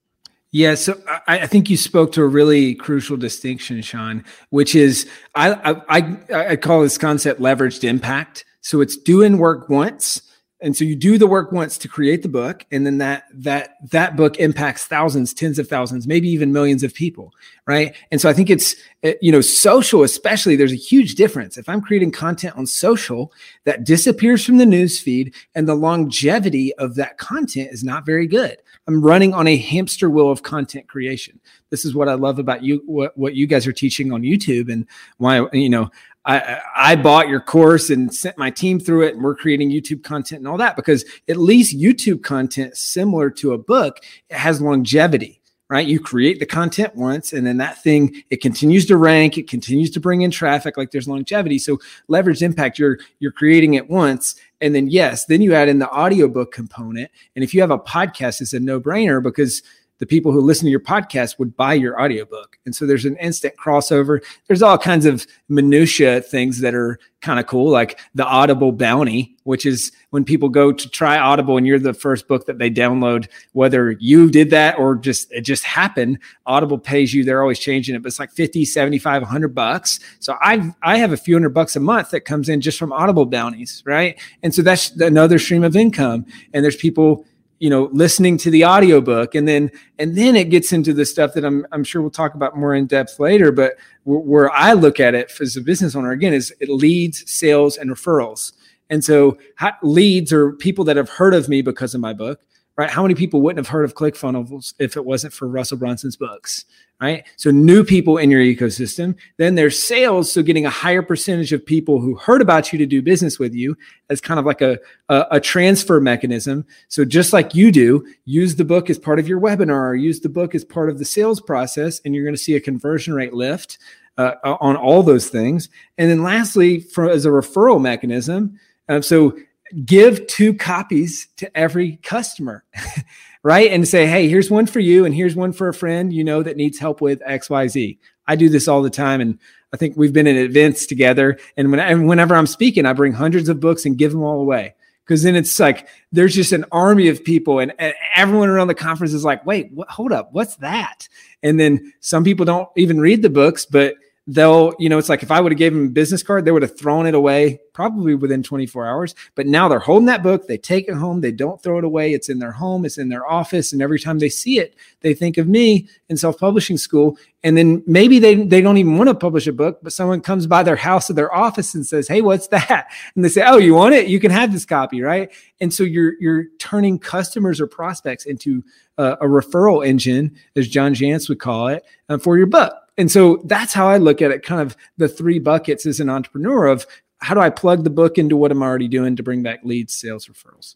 [0.53, 5.07] yeah, so I, I, think you spoke to a really crucial distinction, Sean, which is
[5.35, 8.45] I, I I call this concept leveraged impact.
[8.61, 10.23] So it's doing work once
[10.61, 13.77] and so you do the work once to create the book and then that that
[13.91, 17.33] that book impacts thousands tens of thousands maybe even millions of people
[17.67, 17.97] right?
[18.11, 21.57] And so i think it's eh, you know social especially there's a huge difference.
[21.59, 23.33] If i'm creating content on social
[23.65, 28.27] that disappears from the news feed and the longevity of that content is not very
[28.27, 31.39] good i'm running on a hamster wheel of content creation.
[31.71, 34.73] This is what i love about you what, what you guys are teaching on youtube
[34.73, 34.87] and
[35.19, 35.91] why you know
[36.27, 40.03] I, I bought your course and sent my team through it and we're creating YouTube
[40.03, 44.61] content and all that because at least YouTube content similar to a book it has
[44.61, 45.87] longevity right?
[45.87, 49.91] You create the content once and then that thing, it continues to rank, it continues
[49.93, 51.59] to bring in traffic, like there's longevity.
[51.59, 54.37] So leverage impact, you're you're creating it once.
[54.61, 57.11] And then yes, then you add in the audiobook component.
[57.35, 59.63] And if you have a podcast, it's a no-brainer because
[59.99, 62.59] the people who listen to your podcast would buy your audiobook.
[62.67, 64.23] And so there's an instant crossover.
[64.47, 69.37] There's all kinds of minutia things that are kind of cool, like the Audible bounty,
[69.45, 72.71] which is when people go to try Audible and you're the first book that they
[72.71, 77.25] download, whether you did that or just it just happened, Audible pays you.
[77.25, 79.99] They're always changing it, but it's like 50, 75, 100 bucks.
[80.21, 82.93] So I I have a few hundred bucks a month that comes in just from
[82.93, 84.21] Audible bounties, right?
[84.43, 86.27] And so that's another stream of income.
[86.53, 87.25] And there's people
[87.59, 89.35] you know listening to the audiobook.
[89.35, 92.35] And then and then it gets into the stuff that i'm i'm sure we'll talk
[92.35, 95.97] about more in depth later but where, where i look at it as a business
[95.97, 98.53] owner again is it leads sales and referrals.
[98.89, 99.37] And so
[99.83, 102.41] leads are people that have heard of me because of my book
[102.77, 106.17] right how many people wouldn't have heard of clickfunnels if it wasn't for russell brunson's
[106.17, 106.65] books
[107.01, 107.25] right?
[107.37, 109.17] So new people in your ecosystem.
[109.37, 110.33] Then there's sales.
[110.33, 113.55] So getting a higher percentage of people who heard about you to do business with
[113.55, 113.77] you
[114.09, 116.65] as kind of like a, a, a, transfer mechanism.
[116.89, 120.29] So just like you do, use the book as part of your webinar use the
[120.29, 123.35] book as part of the sales process, and you're going to see a conversion rate
[123.35, 123.79] lift
[124.19, 125.69] uh, on all those things.
[125.99, 128.59] And then lastly, for as a referral mechanism,
[128.89, 129.37] uh, so
[129.85, 132.65] give two copies to every customer.
[133.43, 133.71] right?
[133.71, 136.43] And say, hey, here's one for you, and here's one for a friend you know
[136.43, 137.97] that needs help with XYZ.
[138.27, 139.21] I do this all the time.
[139.21, 139.39] And
[139.73, 141.39] I think we've been in events together.
[141.57, 144.41] And, when, and whenever I'm speaking, I bring hundreds of books and give them all
[144.41, 144.75] away.
[145.05, 148.75] Because then it's like there's just an army of people, and, and everyone around the
[148.75, 151.09] conference is like, wait, what, hold up, what's that?
[151.45, 153.95] And then some people don't even read the books, but
[154.27, 156.51] they'll, you know, it's like if I would have gave them a business card, they
[156.51, 159.15] would have thrown it away probably within 24 hours.
[159.35, 162.13] But now they're holding that book, they take it home, they don't throw it away.
[162.13, 165.15] It's in their home, it's in their office, and every time they see it, they
[165.15, 167.19] think of me in self-publishing school.
[167.45, 170.47] And then maybe they they don't even want to publish a book, but someone comes
[170.49, 173.59] by their house or their office and says, "Hey, what's that?" And they say, "Oh,
[173.59, 174.09] you want it?
[174.09, 178.65] You can have this copy, right?" And so you're you're turning customers or prospects into
[178.99, 183.11] a, a referral engine, as John Jantsch would call it, uh, for your book and
[183.11, 186.67] so that's how I look at it kind of the three buckets as an entrepreneur
[186.67, 186.87] of
[187.19, 189.95] how do I plug the book into what I'm already doing to bring back leads,
[189.95, 190.75] sales, referrals?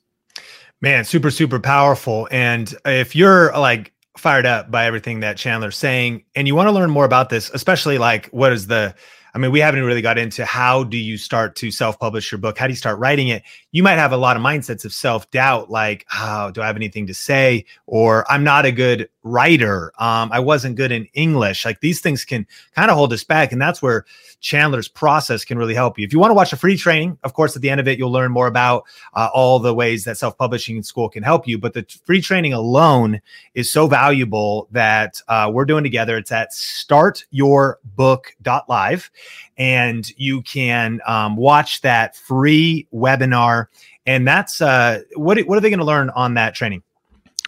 [0.80, 2.28] Man, super, super powerful.
[2.30, 6.72] And if you're like fired up by everything that Chandler's saying and you want to
[6.72, 8.94] learn more about this, especially like what is the
[9.34, 12.58] I mean, we haven't really got into how do you start to self-publish your book?
[12.58, 13.42] How do you start writing it?
[13.70, 17.06] You might have a lot of mindsets of self-doubt, like, oh, do I have anything
[17.06, 17.64] to say?
[17.86, 19.92] Or I'm not a good writer.
[19.98, 21.64] Um, I wasn't good in English.
[21.64, 23.52] Like these things can kind of hold us back.
[23.52, 24.06] And that's where
[24.40, 26.06] Chandler's process can really help you.
[26.06, 27.98] If you want to watch a free training, of course, at the end of it,
[27.98, 31.46] you'll learn more about uh, all the ways that self publishing in school can help
[31.46, 31.58] you.
[31.58, 33.20] But the free training alone
[33.54, 36.16] is so valuable that uh, we're doing together.
[36.16, 39.10] It's at startyourbook.live,
[39.58, 43.66] and you can um, watch that free webinar.
[44.06, 46.82] And that's uh, what, what are they going to learn on that training?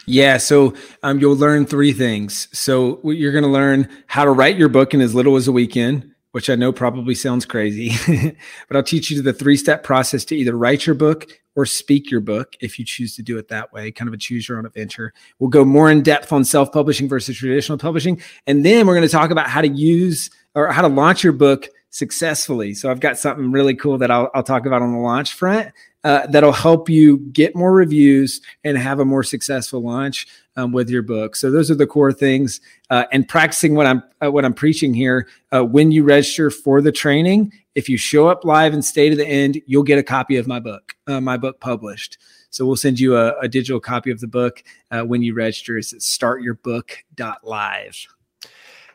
[0.05, 2.49] Yeah, so um, you'll learn three things.
[2.51, 5.51] So you're going to learn how to write your book in as little as a
[5.51, 7.91] weekend which I know probably sounds crazy,
[8.67, 12.09] but I'll teach you the three step process to either write your book or speak
[12.09, 14.57] your book if you choose to do it that way, kind of a choose your
[14.57, 15.13] own adventure.
[15.37, 18.19] We'll go more in depth on self publishing versus traditional publishing.
[18.47, 21.33] And then we're going to talk about how to use or how to launch your
[21.33, 22.73] book successfully.
[22.73, 25.71] So I've got something really cool that I'll, I'll talk about on the launch front
[26.03, 30.89] uh, that'll help you get more reviews and have a more successful launch um, with
[30.89, 31.35] your book.
[31.35, 32.61] So those are the core things.
[32.89, 35.27] Uh, and practicing what I'm uh, what I'm preaching here.
[35.51, 39.15] Uh, when you register for the training, if you show up live and stay to
[39.15, 40.95] the end, you'll get a copy of my book.
[41.05, 42.17] Uh, my book published.
[42.49, 45.77] So we'll send you a, a digital copy of the book uh, when you register.
[45.77, 48.07] It's at startyourbook.live.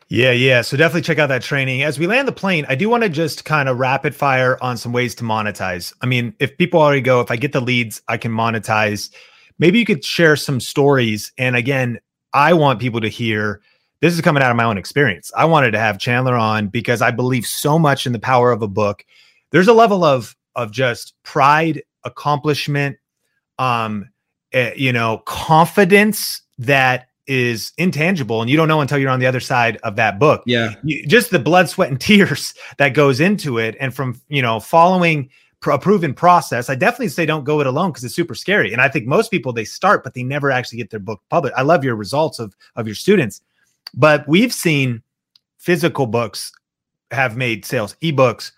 [0.09, 0.61] Yeah, yeah.
[0.61, 1.83] So definitely check out that training.
[1.83, 4.75] As we land the plane, I do want to just kind of rapid fire on
[4.75, 5.93] some ways to monetize.
[6.01, 9.11] I mean, if people already go, if I get the leads, I can monetize.
[9.59, 11.31] Maybe you could share some stories.
[11.37, 11.99] And again,
[12.33, 13.61] I want people to hear
[14.01, 15.31] this is coming out of my own experience.
[15.37, 18.63] I wanted to have Chandler on because I believe so much in the power of
[18.63, 19.05] a book.
[19.51, 22.97] There's a level of of just pride, accomplishment,
[23.59, 24.09] um,
[24.55, 29.27] uh, you know, confidence that is intangible and you don't know until you're on the
[29.27, 30.41] other side of that book.
[30.47, 30.73] Yeah.
[30.83, 33.77] You, just the blood, sweat, and tears that goes into it.
[33.79, 35.29] And from, you know, following
[35.67, 38.73] a proven process, I definitely say don't go it alone because it's super scary.
[38.73, 41.53] And I think most people they start, but they never actually get their book published.
[41.55, 43.41] I love your results of of your students,
[43.93, 45.03] but we've seen
[45.59, 46.51] physical books
[47.11, 48.51] have made sales, ebooks,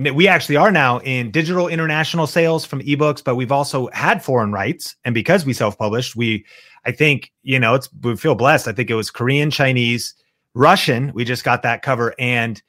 [0.00, 4.52] we actually are now in digital international sales from ebooks, but we've also had foreign
[4.52, 4.96] rights.
[5.04, 6.44] And because we self-published, we
[6.86, 8.66] I think, you know, it's we feel blessed.
[8.66, 10.14] I think it was Korean, Chinese,
[10.54, 11.12] Russian.
[11.12, 12.62] We just got that cover and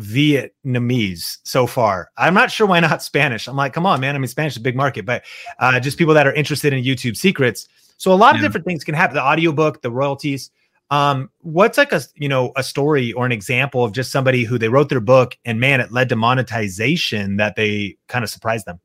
[0.00, 2.10] Vietnamese so far.
[2.16, 3.46] I'm not sure why not Spanish.
[3.46, 4.14] I'm like, come on, man.
[4.14, 5.24] I mean, Spanish is a big market, but
[5.58, 7.68] uh, just people that are interested in YouTube secrets.
[7.98, 8.40] So a lot yeah.
[8.40, 9.14] of different things can happen.
[9.14, 10.50] The audiobook, the royalties.
[10.90, 14.58] Um, what's like a you know a story or an example of just somebody who
[14.58, 18.66] they wrote their book and man, it led to monetization that they kind of surprised
[18.66, 18.80] them.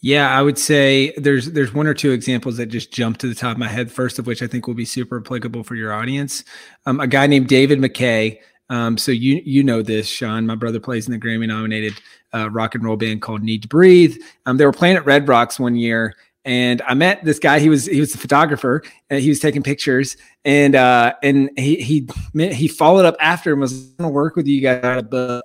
[0.00, 3.34] Yeah, I would say there's there's one or two examples that just jump to the
[3.34, 3.90] top of my head.
[3.90, 6.44] First of which I think will be super applicable for your audience.
[6.86, 8.38] Um, a guy named David McKay
[8.70, 10.46] um, so you you know this, Sean.
[10.46, 11.94] My brother plays in the Grammy nominated
[12.34, 14.16] uh, rock and roll band called Need to Breathe.
[14.46, 16.14] Um, they were playing at Red Rocks one year,
[16.48, 17.60] and I met this guy.
[17.60, 21.76] He was he was a photographer, and he was taking pictures, and uh, and he
[21.76, 22.08] he
[22.52, 25.44] he followed up after and was going to work with you guys on a book.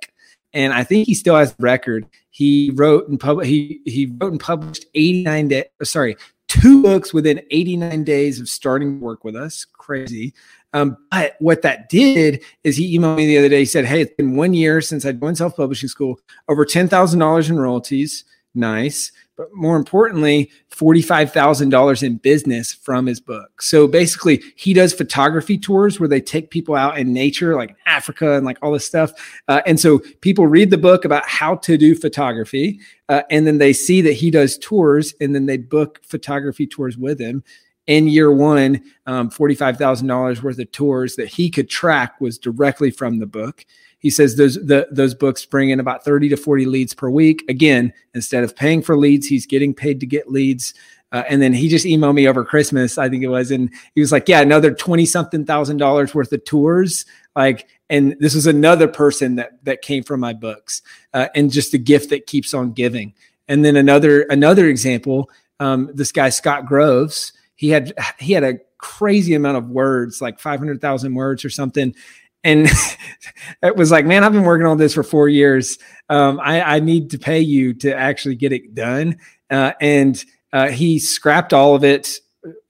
[0.54, 2.06] And I think he still has record.
[2.30, 5.64] He wrote and pub- he he wrote and published 89 days.
[5.82, 6.16] Sorry,
[6.48, 9.66] two books within 89 days of starting work with us.
[9.66, 10.32] Crazy.
[10.72, 13.58] Um, but what that did is he emailed me the other day.
[13.60, 17.50] He said, Hey, it's been one year since I joined self publishing school, over $10,000
[17.50, 18.24] in royalties.
[18.54, 19.12] Nice.
[19.36, 23.62] But more importantly, $45,000 in business from his book.
[23.62, 28.34] So basically, he does photography tours where they take people out in nature, like Africa
[28.36, 29.12] and like all this stuff.
[29.48, 32.78] Uh, and so people read the book about how to do photography.
[33.08, 36.96] Uh, and then they see that he does tours and then they book photography tours
[36.96, 37.42] with him
[37.86, 43.18] in year one, um, $45,000 worth of tours that he could track was directly from
[43.18, 43.66] the book.
[44.04, 47.42] He says those the, those books bring in about 30 to 40 leads per week.
[47.48, 50.74] Again, instead of paying for leads, he's getting paid to get leads.
[51.10, 54.02] Uh, and then he just emailed me over Christmas, I think it was, and he
[54.02, 58.46] was like, "Yeah, another twenty something thousand dollars worth of tours." Like, and this was
[58.46, 60.82] another person that that came from my books,
[61.14, 63.14] uh, and just a gift that keeps on giving.
[63.48, 68.58] And then another another example, um, this guy Scott Groves, he had he had a
[68.84, 71.94] crazy amount of words, like 500,000 words or something.
[72.44, 72.68] And
[73.62, 75.78] it was like, man, I've been working on this for four years.
[76.08, 79.18] Um, I, I, need to pay you to actually get it done.
[79.50, 82.18] Uh, and uh, he scrapped all of it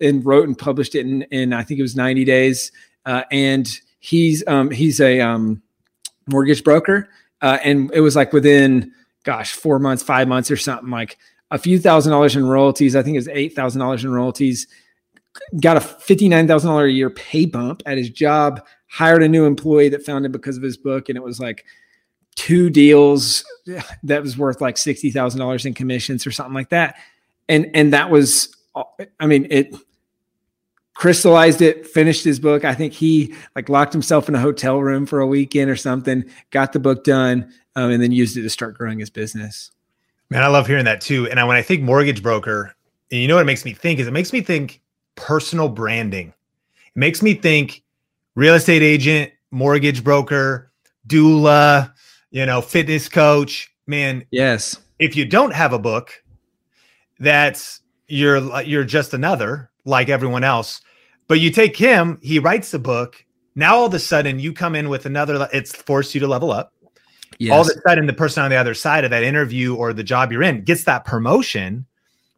[0.00, 2.70] and wrote and published it in, in I think it was 90 days.
[3.04, 5.62] Uh, and he's um, he's a um,
[6.28, 7.08] mortgage broker.
[7.42, 8.92] Uh, and it was like within,
[9.24, 11.18] gosh, four months, five months or something like
[11.50, 12.96] a few thousand dollars in royalties.
[12.96, 14.66] I think it was eight thousand dollars in royalties.
[15.60, 18.64] Got a fifty nine thousand dollar a year pay bump at his job.
[18.88, 21.64] Hired a new employee that found him because of his book, and it was like
[22.36, 23.44] two deals
[24.02, 26.96] that was worth like sixty thousand dollars in commissions or something like that.
[27.48, 28.54] And and that was,
[29.20, 29.74] I mean, it
[30.94, 32.64] crystallized it, finished his book.
[32.64, 36.24] I think he like locked himself in a hotel room for a weekend or something,
[36.50, 39.72] got the book done, um, and then used it to start growing his business.
[40.30, 41.28] Man, I love hearing that too.
[41.28, 42.74] And I, when I think mortgage broker,
[43.10, 44.80] and you know what it makes me think is it makes me think
[45.16, 46.28] personal branding.
[46.28, 47.82] It makes me think
[48.34, 50.70] real estate agent, mortgage broker,
[51.06, 51.92] doula,
[52.30, 53.72] you know, fitness coach.
[53.86, 54.78] Man, yes.
[54.98, 56.22] If you don't have a book,
[57.18, 60.80] that's you're you're just another like everyone else.
[61.26, 63.24] But you take him, he writes the book.
[63.54, 65.48] Now all of a sudden you come in with another.
[65.52, 66.74] It's forced you to level up
[67.38, 67.52] yes.
[67.52, 70.04] all of a sudden the person on the other side of that interview or the
[70.04, 71.86] job you're in gets that promotion.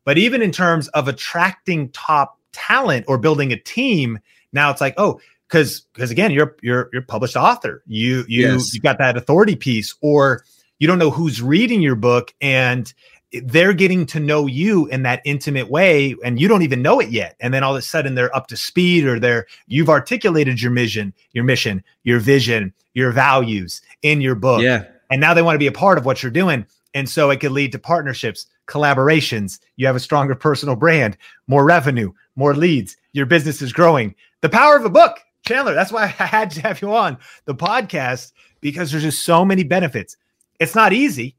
[0.05, 4.19] But even in terms of attracting top talent or building a team,
[4.53, 7.83] now it's like, oh, because because again, you're you're you're published author.
[7.87, 8.75] You you yes.
[8.75, 10.45] you got that authority piece, or
[10.79, 12.92] you don't know who's reading your book and
[13.33, 17.11] they're getting to know you in that intimate way and you don't even know it
[17.11, 17.37] yet.
[17.40, 20.71] And then all of a sudden they're up to speed or they're you've articulated your
[20.71, 24.62] mission your mission your vision your values in your book.
[24.62, 24.85] Yeah.
[25.11, 26.66] And now they want to be a part of what you're doing.
[26.95, 29.59] And so it could lead to partnerships collaborations.
[29.77, 31.16] You have a stronger personal brand
[31.47, 35.92] more revenue more leads your business is growing the power of a book chandler that's
[35.92, 40.16] why i had to have you on the podcast because there's just so many benefits
[40.61, 41.37] it's not easy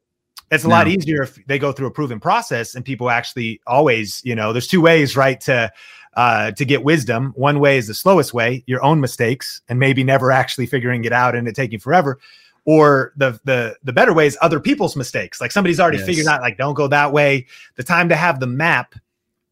[0.51, 0.75] it's a no.
[0.75, 4.53] lot easier if they go through a proven process and people actually always, you know,
[4.53, 5.71] there's two ways, right, to
[6.15, 7.33] uh, to get wisdom.
[7.35, 11.13] One way is the slowest way, your own mistakes, and maybe never actually figuring it
[11.13, 12.19] out and it taking forever.
[12.65, 15.41] Or the the the better way is other people's mistakes.
[15.41, 16.07] Like somebody's already yes.
[16.07, 17.45] figured out, like, don't go that way.
[17.75, 18.95] The time to have the map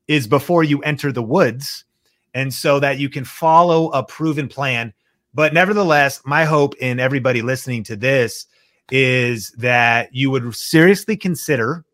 [0.07, 1.83] is before you enter the woods.
[2.33, 4.93] And so that you can follow a proven plan.
[5.33, 8.47] But nevertheless, my hope in everybody listening to this
[8.91, 11.85] is that you would seriously consider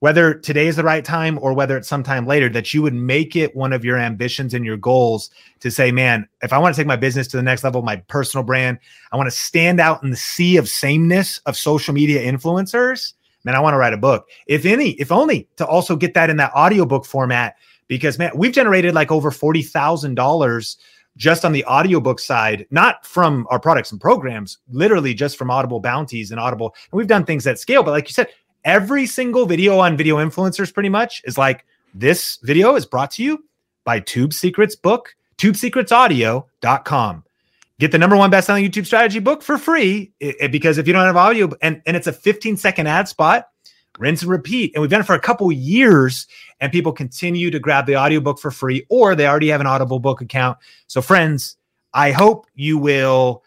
[0.00, 3.34] whether today is the right time or whether it's sometime later that you would make
[3.34, 6.80] it one of your ambitions and your goals to say man if i want to
[6.80, 8.78] take my business to the next level my personal brand
[9.12, 13.14] i want to stand out in the sea of sameness of social media influencers
[13.46, 14.28] man, I want to write a book.
[14.46, 18.52] If any, if only to also get that in that audiobook format, because man, we've
[18.52, 20.76] generated like over $40,000
[21.16, 25.80] just on the audiobook side, not from our products and programs, literally just from Audible
[25.80, 26.74] bounties and Audible.
[26.90, 28.28] And we've done things at scale, but like you said,
[28.64, 33.22] every single video on video influencers pretty much is like this video is brought to
[33.22, 33.44] you
[33.84, 37.25] by Tube Secrets book, tubesecretsaudio.com.
[37.78, 40.94] Get the number one best-selling YouTube strategy book for free it, it, because if you
[40.94, 43.48] don't have audio and, and it's a 15 second ad spot,
[43.98, 44.74] rinse and repeat.
[44.74, 46.26] And we've done it for a couple years
[46.60, 49.98] and people continue to grab the audiobook for free or they already have an Audible
[49.98, 50.58] book account.
[50.86, 51.56] So friends,
[51.92, 53.42] I hope you will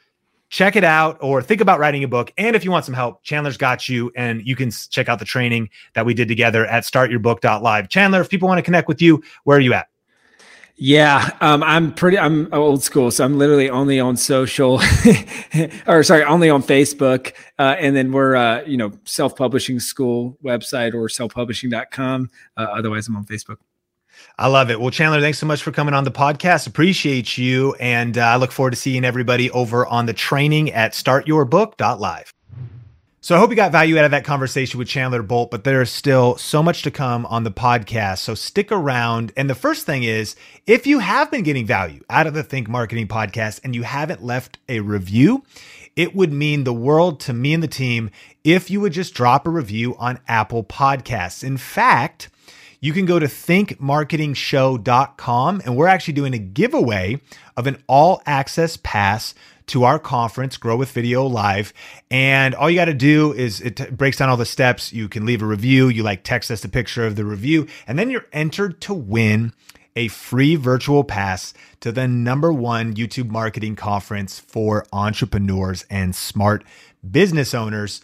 [0.49, 2.34] check it out or think about writing a book.
[2.38, 5.25] And if you want some help, Chandler's got you and you can check out the
[5.25, 7.89] training that we did together at startyourbook.live.
[7.89, 9.88] Chandler, if people want to connect with you, where are you at?
[10.82, 12.17] Yeah, um, I'm pretty.
[12.17, 14.82] I'm old school, so I'm literally only on social,
[15.88, 17.34] or sorry, only on Facebook.
[17.59, 22.30] Uh, and then we're, uh, you know, self-publishing school website or selfpublishing.com.
[22.55, 23.57] Uh, otherwise, I'm on Facebook.
[24.38, 24.80] I love it.
[24.80, 26.65] Well, Chandler, thanks so much for coming on the podcast.
[26.65, 30.93] Appreciate you, and uh, I look forward to seeing everybody over on the training at
[30.93, 32.34] StartYourBook.live.
[33.22, 35.82] So I hope you got value out of that conversation with Chandler Bolt, but there
[35.82, 38.20] is still so much to come on the podcast.
[38.20, 39.34] So stick around.
[39.36, 42.70] And the first thing is if you have been getting value out of the Think
[42.70, 45.43] Marketing podcast and you haven't left a review,
[45.97, 48.09] it would mean the world to me and the team
[48.45, 51.43] if you would just drop a review on Apple Podcasts.
[51.43, 52.30] In fact,
[52.80, 57.20] you can go to thinkmarketingshow.com and we're actually doing a giveaway
[57.57, 59.34] of an all access pass
[59.70, 61.74] to our conference, Grow with Video Live.
[62.11, 64.91] And all you got to do is it t- breaks down all the steps.
[64.91, 67.97] You can leave a review, you like text us a picture of the review, and
[67.97, 69.53] then you're entered to win
[69.95, 76.63] a free virtual pass to the number one YouTube marketing conference for entrepreneurs and smart
[77.09, 78.01] business owners.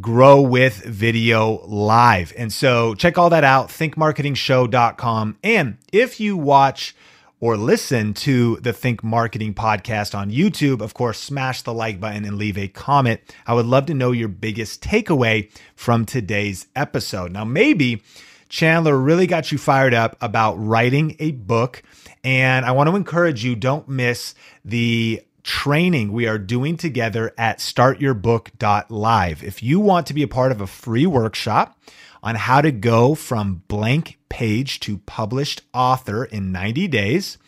[0.00, 2.32] Grow with Video Live.
[2.38, 5.36] And so check all that out, thinkmarketingshow.com.
[5.44, 6.94] And if you watch
[7.42, 12.24] or listen to the Think Marketing podcast on YouTube, of course, smash the like button
[12.24, 13.20] and leave a comment.
[13.48, 17.32] I would love to know your biggest takeaway from today's episode.
[17.32, 18.04] Now, maybe
[18.48, 21.82] Chandler really got you fired up about writing a book.
[22.22, 27.58] And I want to encourage you don't miss the training we are doing together at
[27.58, 29.42] startyourbook.live.
[29.42, 31.76] If you want to be a part of a free workshop,
[32.22, 37.38] on how to go from blank page to published author in 90 days,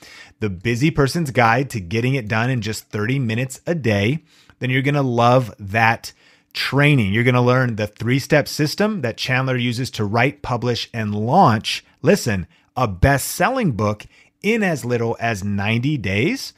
[0.41, 4.25] the busy person's guide to getting it done in just 30 minutes a day,
[4.59, 6.13] then you're going to love that
[6.53, 7.13] training.
[7.13, 11.15] You're going to learn the three step system that Chandler uses to write, publish, and
[11.15, 11.85] launch.
[12.03, 12.47] Listen,
[12.77, 14.07] a best selling book
[14.43, 16.53] in as little as 90 days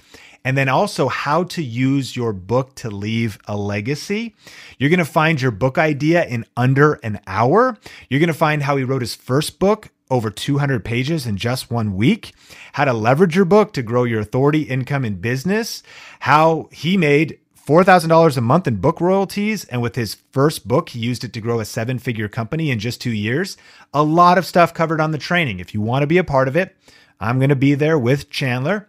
[0.46, 4.32] and then also how to use your book to leave a legacy.
[4.78, 7.76] You're going to find your book idea in under an hour.
[8.08, 11.68] You're going to find how he wrote his first book over 200 pages in just
[11.68, 12.32] one week,
[12.74, 15.82] how to leverage your book to grow your authority, income, and business,
[16.20, 19.64] how he made $4,000 a month in book royalties.
[19.64, 22.78] And with his first book, he used it to grow a seven figure company in
[22.78, 23.56] just two years.
[23.92, 25.58] A lot of stuff covered on the training.
[25.58, 26.76] If you want to be a part of it,
[27.18, 28.88] I'm going to be there with Chandler.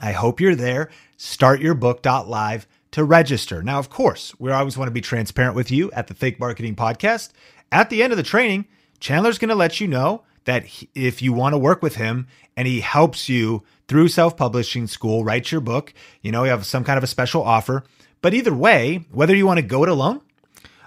[0.00, 0.90] I hope you're there.
[1.18, 3.62] Startyourbook.live to register.
[3.62, 6.74] Now, of course, we always want to be transparent with you at the Think Marketing
[6.74, 7.30] Podcast.
[7.70, 8.66] At the end of the training,
[9.00, 12.26] Chandler's going to let you know that if you want to work with him
[12.56, 15.92] and he helps you through self publishing school, write your book,
[16.22, 17.84] you know, you have some kind of a special offer.
[18.20, 20.22] But either way, whether you want to go it alone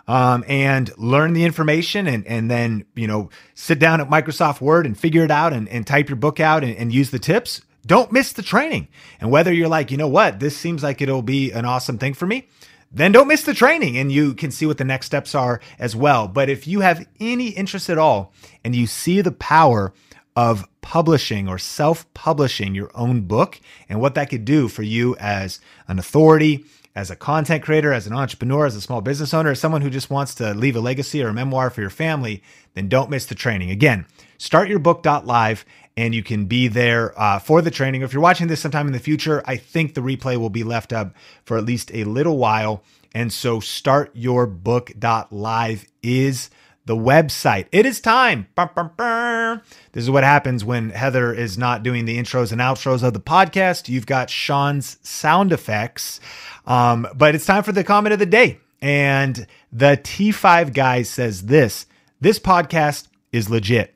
[0.07, 4.86] um, and learn the information and, and then, you know, sit down at Microsoft Word
[4.86, 7.62] and figure it out and, and type your book out and, and use the tips,
[7.86, 8.88] don't miss the training.
[9.19, 12.13] And whether you're like, you know what, this seems like it'll be an awesome thing
[12.13, 12.47] for me,
[12.91, 15.95] then don't miss the training and you can see what the next steps are as
[15.95, 16.27] well.
[16.27, 19.93] But if you have any interest at all and you see the power
[20.36, 25.15] of publishing or self publishing your own book and what that could do for you
[25.19, 26.65] as an authority,
[26.95, 29.89] as a content creator, as an entrepreneur, as a small business owner, as someone who
[29.89, 33.25] just wants to leave a legacy or a memoir for your family, then don't miss
[33.25, 33.71] the training.
[33.71, 34.05] Again,
[34.39, 35.65] startyourbook.live
[35.97, 38.01] and you can be there uh, for the training.
[38.01, 40.93] If you're watching this sometime in the future, I think the replay will be left
[40.93, 41.13] up
[41.43, 42.83] for at least a little while.
[43.13, 46.49] And so startyourbook.live is
[46.85, 47.67] the website.
[47.71, 48.47] It is time.
[49.91, 53.19] This is what happens when Heather is not doing the intros and outros of the
[53.19, 53.89] podcast.
[53.89, 56.19] You've got Sean's sound effects.
[56.65, 58.59] Um, but it's time for the comment of the day.
[58.81, 61.85] And the T5 guy says this
[62.19, 63.95] this podcast is legit.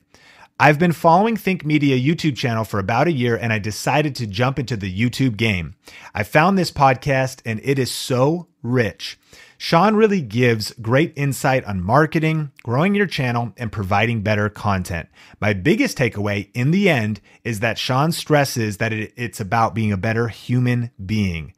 [0.57, 4.25] I've been following Think Media YouTube channel for about a year and I decided to
[4.25, 5.75] jump into the YouTube game.
[6.13, 9.19] I found this podcast and it is so rich.
[9.57, 15.09] Sean really gives great insight on marketing, growing your channel, and providing better content.
[15.41, 19.91] My biggest takeaway in the end is that Sean stresses that it, it's about being
[19.91, 21.53] a better human being.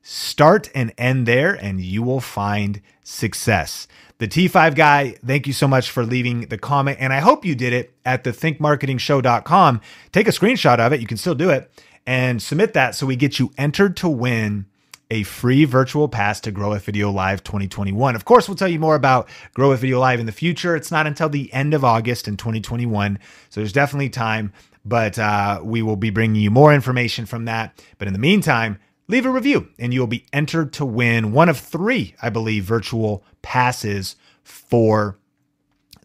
[0.00, 3.86] Start and end there, and you will find success.
[4.18, 6.98] The T5 guy, thank you so much for leaving the comment.
[7.00, 9.80] And I hope you did it at the thinkmarketingshow.com.
[10.10, 11.00] Take a screenshot of it.
[11.00, 11.70] You can still do it
[12.04, 14.66] and submit that so we get you entered to win
[15.10, 18.16] a free virtual pass to Grow with Video Live 2021.
[18.16, 20.74] Of course, we'll tell you more about Grow with Video Live in the future.
[20.74, 24.52] It's not until the end of August in 2021, so there's definitely time,
[24.84, 27.80] but uh, we will be bringing you more information from that.
[27.98, 28.78] But in the meantime,
[29.08, 33.24] leave a review and you'll be entered to win one of three, I believe, virtual
[33.42, 35.18] passes for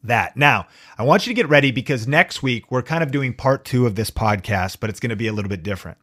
[0.04, 0.36] that.
[0.36, 3.66] Now, I want you to get ready because next week we're kind of doing part
[3.66, 5.98] two of this podcast, but it's going to be a little bit different.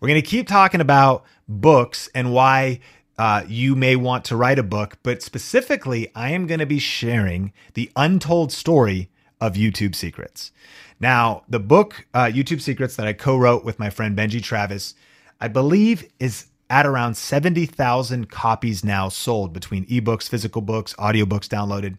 [0.00, 2.80] We're going to keep talking about books and why
[3.18, 6.78] uh, you may want to write a book, but specifically, I am going to be
[6.78, 10.52] sharing the untold story of YouTube Secrets.
[11.00, 14.94] Now, the book, uh, YouTube Secrets, that I co wrote with my friend Benji Travis,
[15.40, 21.96] I believe is at around 70,000 copies now sold between ebooks, physical books, audiobooks downloaded.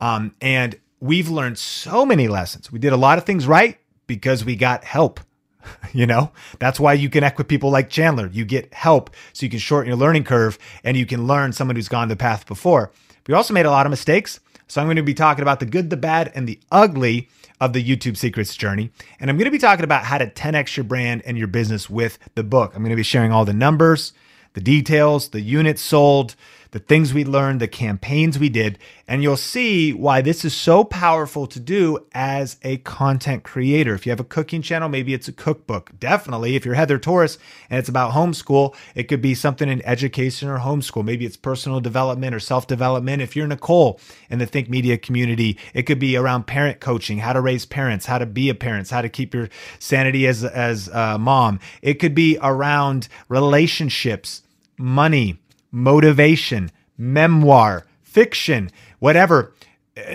[0.00, 2.70] Um, and we've learned so many lessons.
[2.70, 5.20] We did a lot of things right because we got help.
[5.92, 8.26] You know, that's why you connect with people like Chandler.
[8.26, 11.76] You get help so you can shorten your learning curve and you can learn someone
[11.76, 12.90] who's gone the path before.
[13.28, 14.40] We also made a lot of mistakes.
[14.66, 17.28] So I'm going to be talking about the good, the bad, and the ugly
[17.60, 18.90] of the YouTube secrets journey.
[19.20, 21.88] And I'm going to be talking about how to 10x your brand and your business
[21.88, 22.72] with the book.
[22.74, 24.12] I'm going to be sharing all the numbers,
[24.54, 26.36] the details, the units sold,
[26.74, 30.82] the things we learned, the campaigns we did, and you'll see why this is so
[30.82, 33.94] powerful to do as a content creator.
[33.94, 35.92] If you have a cooking channel, maybe it's a cookbook.
[36.00, 37.38] Definitely, if you're Heather Torres
[37.70, 41.04] and it's about homeschool, it could be something in education or homeschool.
[41.04, 43.22] Maybe it's personal development or self development.
[43.22, 47.34] If you're Nicole in the Think Media community, it could be around parent coaching, how
[47.34, 49.48] to raise parents, how to be a parent, how to keep your
[49.78, 51.60] sanity as as a mom.
[51.82, 54.42] It could be around relationships,
[54.76, 55.38] money
[55.74, 58.70] motivation, memoir, fiction,
[59.00, 59.52] whatever.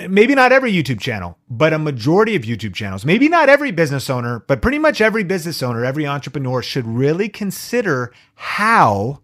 [0.09, 3.05] Maybe not every YouTube channel, but a majority of YouTube channels.
[3.05, 7.29] Maybe not every business owner, but pretty much every business owner, every entrepreneur should really
[7.29, 9.21] consider how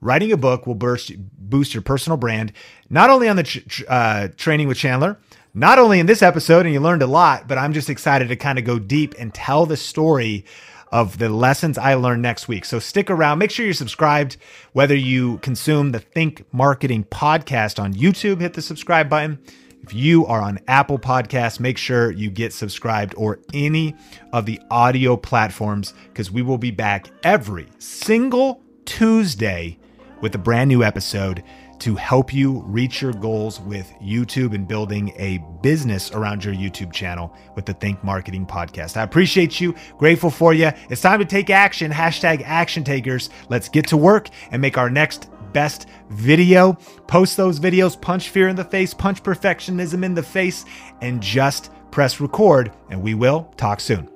[0.00, 2.52] writing a book will burst, boost your personal brand,
[2.90, 5.18] not only on the uh, training with Chandler,
[5.54, 8.36] not only in this episode, and you learned a lot, but I'm just excited to
[8.36, 10.44] kind of go deep and tell the story
[10.92, 12.64] of the lessons I learned next week.
[12.64, 13.38] So stick around.
[13.38, 14.36] Make sure you're subscribed.
[14.72, 19.38] Whether you consume the Think Marketing podcast on YouTube, hit the subscribe button.
[19.82, 23.94] If you are on Apple Podcasts, make sure you get subscribed or any
[24.32, 29.78] of the audio platforms because we will be back every single Tuesday
[30.20, 31.42] with a brand new episode
[31.80, 36.92] to help you reach your goals with YouTube and building a business around your YouTube
[36.92, 38.96] channel with the Think Marketing Podcast.
[38.96, 40.70] I appreciate you, grateful for you.
[40.90, 41.90] It's time to take action.
[41.90, 43.30] Hashtag action takers.
[43.48, 46.74] Let's get to work and make our next best video.
[47.06, 50.64] Post those videos, punch fear in the face, punch perfectionism in the face,
[51.00, 52.72] and just press record.
[52.90, 54.08] And we will talk soon.